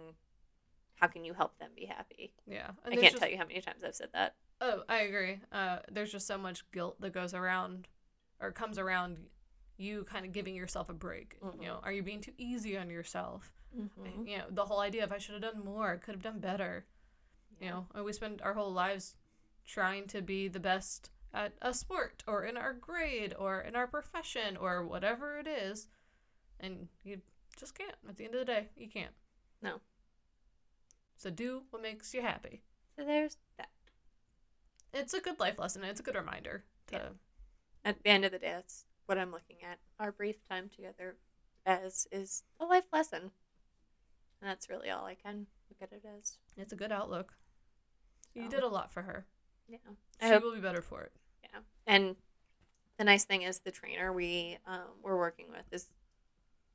[0.96, 2.34] how can you help them be happy?
[2.46, 2.70] Yeah.
[2.84, 4.34] I there's can't just- tell you how many times I've said that.
[4.60, 5.40] Oh, I agree.
[5.52, 7.86] Uh, there's just so much guilt that goes around
[8.40, 9.18] or comes around
[9.76, 11.38] you kind of giving yourself a break.
[11.40, 11.60] Mhm.
[11.62, 13.52] You know, are you being too easy on yourself?
[13.76, 14.26] Mm-hmm.
[14.26, 16.86] You know, the whole idea of I should have done more, could have done better.
[17.60, 19.14] You know, and we spend our whole lives
[19.64, 23.86] trying to be the best at a sport or in our grade or in our
[23.86, 25.88] profession or whatever it is.
[26.60, 27.20] And you
[27.58, 27.94] just can't.
[28.08, 29.12] At the end of the day, you can't.
[29.62, 29.80] No.
[31.16, 32.62] So do what makes you happy.
[32.96, 33.68] So there's that.
[34.92, 37.08] It's a good life lesson it's a good reminder to Yeah.
[37.84, 39.78] At the end of the day, that's what I'm looking at.
[39.98, 41.16] Our brief time together
[41.64, 43.30] as is a life lesson.
[44.40, 46.38] And that's really all I can look at it as.
[46.56, 47.34] it's a good outlook.
[48.34, 48.50] You oh.
[48.50, 49.26] did a lot for her.
[49.68, 49.78] Yeah.
[50.20, 51.12] I She hope will be better for it.
[51.88, 52.14] And
[52.98, 55.88] the nice thing is the trainer we um, we're working with is,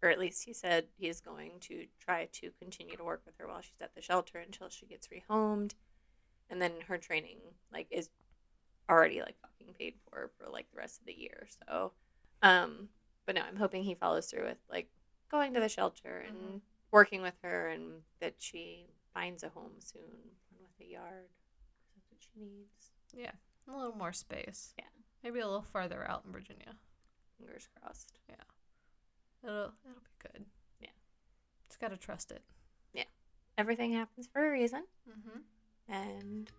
[0.01, 3.35] or at least he said he is going to try to continue to work with
[3.37, 5.75] her while she's at the shelter until she gets rehomed,
[6.49, 7.37] and then her training
[7.71, 8.09] like is
[8.89, 11.47] already like fucking paid for for like the rest of the year.
[11.67, 11.93] So,
[12.41, 12.89] um,
[13.25, 14.87] but no, I'm hoping he follows through with like
[15.29, 16.61] going to the shelter and Mhm.
[16.91, 21.29] working with her, and that she finds a home soon with a yard.
[21.95, 22.91] That's what she needs.
[23.13, 23.31] Yeah,
[23.67, 24.73] a little more space.
[24.77, 24.85] Yeah.
[25.23, 26.75] Maybe a little farther out in Virginia.
[27.39, 28.13] Fingers crossed.
[28.29, 28.35] Yeah.
[29.43, 29.55] It'll
[29.85, 30.45] it'll be good.
[30.81, 30.89] Yeah.
[31.69, 32.41] Just gotta trust it.
[32.93, 33.03] Yeah.
[33.57, 35.93] Everything happens for a reason Mm-hmm.
[35.93, 36.51] and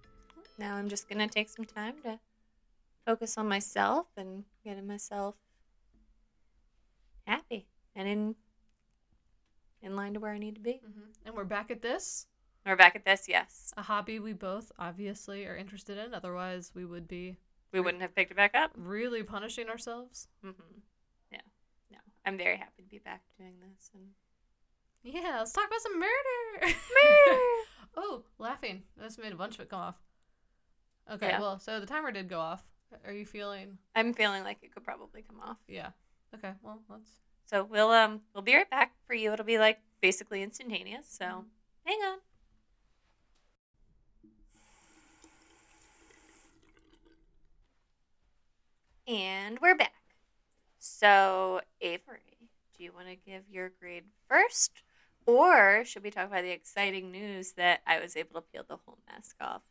[0.58, 2.18] now i'm just gonna take some time to
[3.06, 5.34] focus on myself and getting myself
[7.26, 8.34] happy and in
[9.82, 11.00] in line to where i need to be Mm-hmm.
[11.26, 12.26] And we're back at this.
[12.66, 16.12] we're back at this yes A hobby we both obviously are interested in.
[16.14, 17.36] Otherwise, we would be
[17.74, 18.70] we wouldn't have picked it back up.
[18.76, 20.28] Really punishing ourselves.
[20.44, 20.78] Mm-hmm.
[21.30, 21.40] Yeah,
[21.90, 23.90] no, I'm very happy to be back doing this.
[23.92, 24.04] And
[25.02, 26.62] Yeah, let's talk about some murder.
[26.62, 27.40] Murder.
[27.96, 28.84] oh, laughing.
[29.02, 29.96] Just made a bunch of it come off.
[31.12, 31.40] Okay, Yeah.
[31.40, 32.62] well, so the timer did go off.
[33.04, 33.78] Are you feeling?
[33.96, 35.58] I'm feeling like it could probably come off.
[35.66, 35.90] Yeah.
[36.34, 37.08] Okay, well, let's.
[37.46, 38.92] So we'll um we'll be right back.
[39.06, 41.06] For you, it'll be like basically instantaneous.
[41.08, 41.44] So Mhm.
[41.84, 42.18] hang on.
[49.06, 49.92] And we're back.
[50.78, 52.38] So Avery,
[52.76, 54.82] do you want to give your grade first,
[55.26, 58.76] or should we talk about the exciting news that I was able to peel the
[58.84, 59.62] whole mask off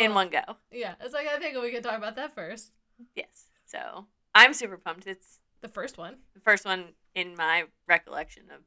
[0.00, 0.40] in one go?
[0.70, 2.72] Yeah, it's like I think we can talk about that first.
[3.14, 3.46] Yes.
[3.64, 5.06] So I'm super pumped.
[5.06, 6.16] It's The first one.
[6.34, 8.60] the first one in my recollection of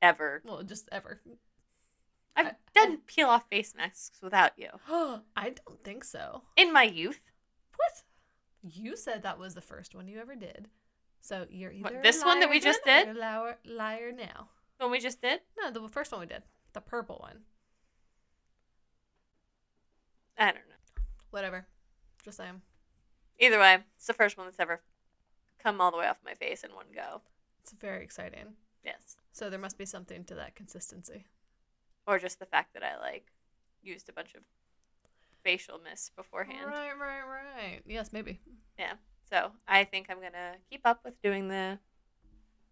[0.00, 1.20] ever Well, just ever.
[2.36, 4.68] I've I- done peel off face masks without you.
[5.36, 6.42] I don't think so.
[6.56, 7.20] In my youth.
[7.76, 8.02] What?
[8.62, 10.68] You said that was the first one you ever did.
[11.20, 13.16] So you're either What, this one that we just or did?
[13.16, 14.48] a liar, liar now.
[14.78, 15.40] The one we just did?
[15.60, 16.42] No, the first one we did,
[16.72, 17.40] the purple one.
[20.38, 21.02] I don't know.
[21.30, 21.66] Whatever.
[22.24, 22.62] Just saying.
[23.38, 24.80] Either way, it's the first one that's ever
[25.62, 27.20] come all the way off my face in one go.
[27.62, 28.54] It's very exciting.
[28.84, 29.16] Yes.
[29.32, 31.26] So there must be something to that consistency.
[32.06, 33.28] Or just the fact that I like
[33.82, 34.42] used a bunch of
[35.44, 36.66] facial mist beforehand.
[36.66, 37.80] Right, right, right.
[37.86, 38.40] Yes, maybe.
[38.78, 38.94] Yeah.
[39.30, 41.78] So I think I'm gonna keep up with doing the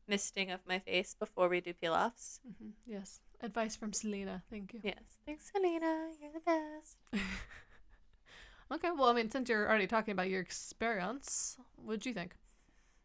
[0.06, 2.40] misting of my face before we do peel offs.
[2.44, 3.20] hmm Yes.
[3.42, 4.42] Advice from Selena.
[4.50, 4.80] Thank you.
[4.82, 5.18] Yes.
[5.24, 6.10] Thanks, Selena.
[6.20, 6.96] You're the best.
[8.72, 12.34] okay, well, I mean, since you're already talking about your experience, what'd you think?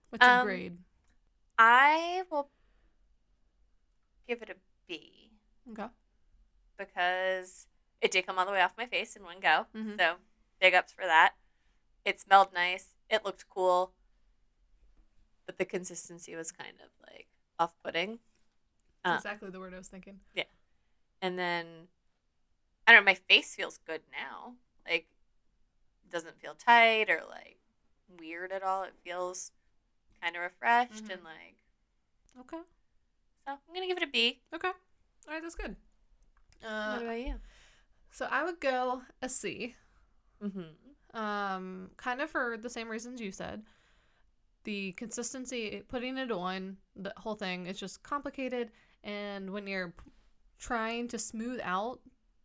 [0.10, 0.78] What's your Um, grade?
[1.58, 2.50] I will
[4.28, 4.56] give it a
[4.88, 5.32] B.
[5.72, 5.88] Okay.
[6.78, 7.68] because
[8.02, 9.68] it did come all the way off my face in one go.
[9.76, 9.98] Mhm.
[9.98, 10.18] So
[10.60, 11.36] big ups for that.
[12.04, 12.96] It smelled nice.
[13.10, 13.94] It looked cool.
[15.46, 17.28] But the consistency was kind of like
[17.60, 18.20] off putting.
[19.04, 20.20] That's Uh, exactly the word I was thinking.
[20.34, 20.46] Yeah.
[21.22, 21.88] And then
[22.88, 24.56] I don't know, my face feels good now.
[24.88, 25.08] Like
[26.10, 27.60] doesn't feel tight or like
[28.08, 28.84] weird at all.
[28.84, 29.52] It feels
[30.22, 31.14] kind of refreshed Mhm.
[31.14, 31.56] and like
[32.40, 32.58] Okay.
[33.46, 34.42] so I'm gonna give it a B.
[34.54, 34.68] Okay.
[34.68, 35.76] All right, that's good.
[36.64, 37.42] Uh, what about you?
[38.16, 39.76] So I would go a C.
[40.42, 41.20] Mm-hmm.
[41.20, 43.64] Um, kind of for the same reasons you said.
[44.64, 48.72] The consistency, putting it on, the whole thing is just complicated.
[49.04, 49.94] And when you're
[50.58, 52.00] trying to smooth out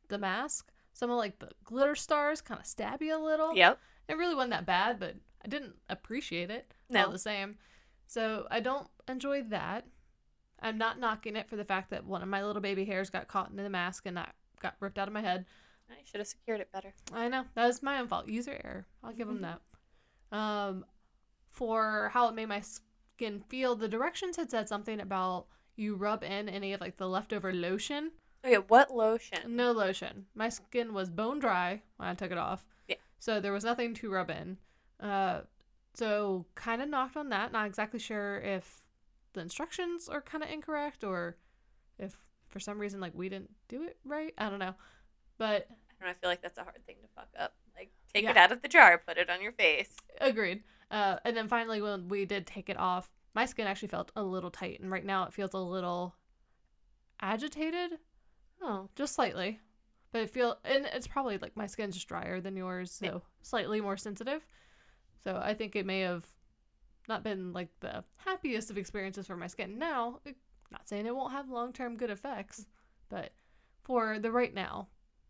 [0.09, 3.55] the mask, some of like the glitter stars kind of stab you a little.
[3.55, 3.79] Yep.
[4.09, 5.15] It really wasn't that bad, but
[5.45, 7.07] I didn't appreciate it No.
[7.07, 7.59] all the same.
[8.09, 9.87] So I don't enjoy that.
[10.61, 13.29] I'm not knocking it for the fact that one of my little baby hairs got
[13.29, 15.47] caught in the mask and that got ripped out of my head.
[15.91, 16.95] I should have secured it better.
[17.13, 18.29] I know that was my own fault.
[18.29, 18.87] User error.
[19.03, 19.61] I'll give them that.
[20.31, 20.85] Um,
[21.51, 25.47] for how it made my skin feel, the directions had said something about
[25.77, 28.13] you rub in any of like the leftover lotion.
[28.45, 29.39] Okay, what lotion?
[29.57, 30.27] No lotion.
[30.35, 32.65] My skin was bone dry when I took it off.
[32.89, 32.97] Yeah.
[33.19, 34.59] So there was nothing to rub in.
[35.01, 35.41] Uh,
[35.95, 37.53] so kind of knocked on that.
[37.53, 38.83] Not exactly sure if
[39.33, 41.37] the instructions are kind of incorrect or
[41.99, 42.17] if
[42.51, 44.35] for some reason like we didn't do it right.
[44.39, 44.75] I don't know.
[45.39, 47.55] But I don't know, I feel like that's a hard thing to fuck up.
[47.77, 49.95] Like, take it out of the jar, put it on your face.
[50.21, 50.63] Agreed.
[50.91, 54.23] Uh, and then finally, when we did take it off, my skin actually felt a
[54.23, 56.15] little tight, and right now it feels a little
[57.21, 57.99] agitated,
[58.63, 59.59] Oh, just slightly.
[60.13, 63.19] But it feel and it's probably like my skin's just drier than yours, so Yeah.
[63.43, 64.45] slightly more sensitive.
[65.25, 66.27] So I think it may have
[67.09, 69.79] not been like the happiest of experiences for my skin.
[69.79, 70.37] Now, it-
[70.71, 72.67] not saying it won't have long term good effects,
[73.09, 73.33] but
[73.83, 74.89] for the right now,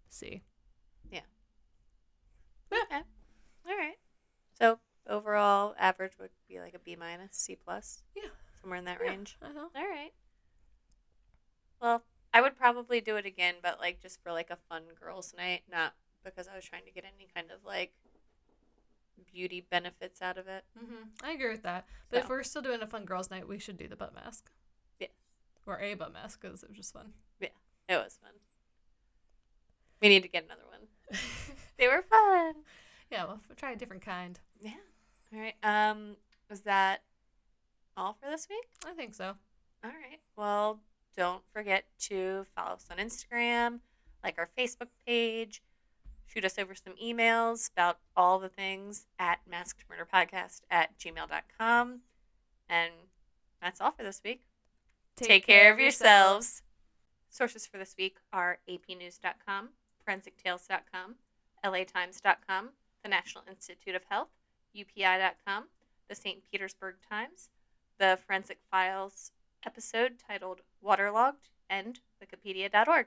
[0.08, 0.42] see.
[1.10, 1.20] Yeah.
[2.72, 3.02] Okay.
[3.66, 3.96] All right.
[4.58, 4.78] So
[5.08, 8.02] overall average would be like a B minus, C plus.
[8.14, 8.30] Yeah.
[8.60, 9.36] Somewhere in that Yeah, range.
[9.42, 9.70] Know.
[9.74, 10.12] All right.
[11.80, 15.34] Well, I would probably do it again, but like just for like a fun girls'
[15.36, 17.92] night, not because I was trying to get any kind of like
[19.32, 20.64] beauty benefits out of it.
[20.78, 21.86] hmm I agree with that.
[22.10, 24.50] But if we're still doing a fun girls' night, we should do the butt mask.
[25.66, 27.12] Or a butt mask because it was just fun.
[27.40, 27.48] Yeah,
[27.88, 28.32] it was fun.
[30.00, 31.18] We need to get another one.
[31.78, 32.56] They were fun.
[33.10, 34.38] yeah, well, we'll try a different kind.
[34.60, 34.72] Yeah.
[35.32, 35.54] All right.
[35.62, 36.16] Um,
[36.50, 37.02] was that
[37.96, 38.68] all for this week?
[38.86, 39.34] I think so.
[39.82, 40.20] All right.
[40.36, 40.80] Well,
[41.16, 43.78] don't forget to follow us on Instagram,
[44.22, 45.62] like our Facebook page,
[46.26, 52.00] shoot us over some emails about all the things at maskedmurderpodcast at gmail.com.
[52.68, 52.92] And
[53.62, 54.42] that's all for this week.
[55.26, 56.62] Take, care, of yourselves.
[57.28, 59.68] Sources for this week are apnews.com,
[60.06, 61.14] forensictales.com,
[61.64, 62.68] latimes.com,
[63.02, 64.30] the National Institute of Health,
[64.76, 65.64] UPI.com,
[66.08, 66.42] the St.
[66.50, 67.50] Petersburg Times,
[67.98, 69.32] the Forensic Files
[69.64, 73.06] episode titled Waterlogged, and Wikipedia.org.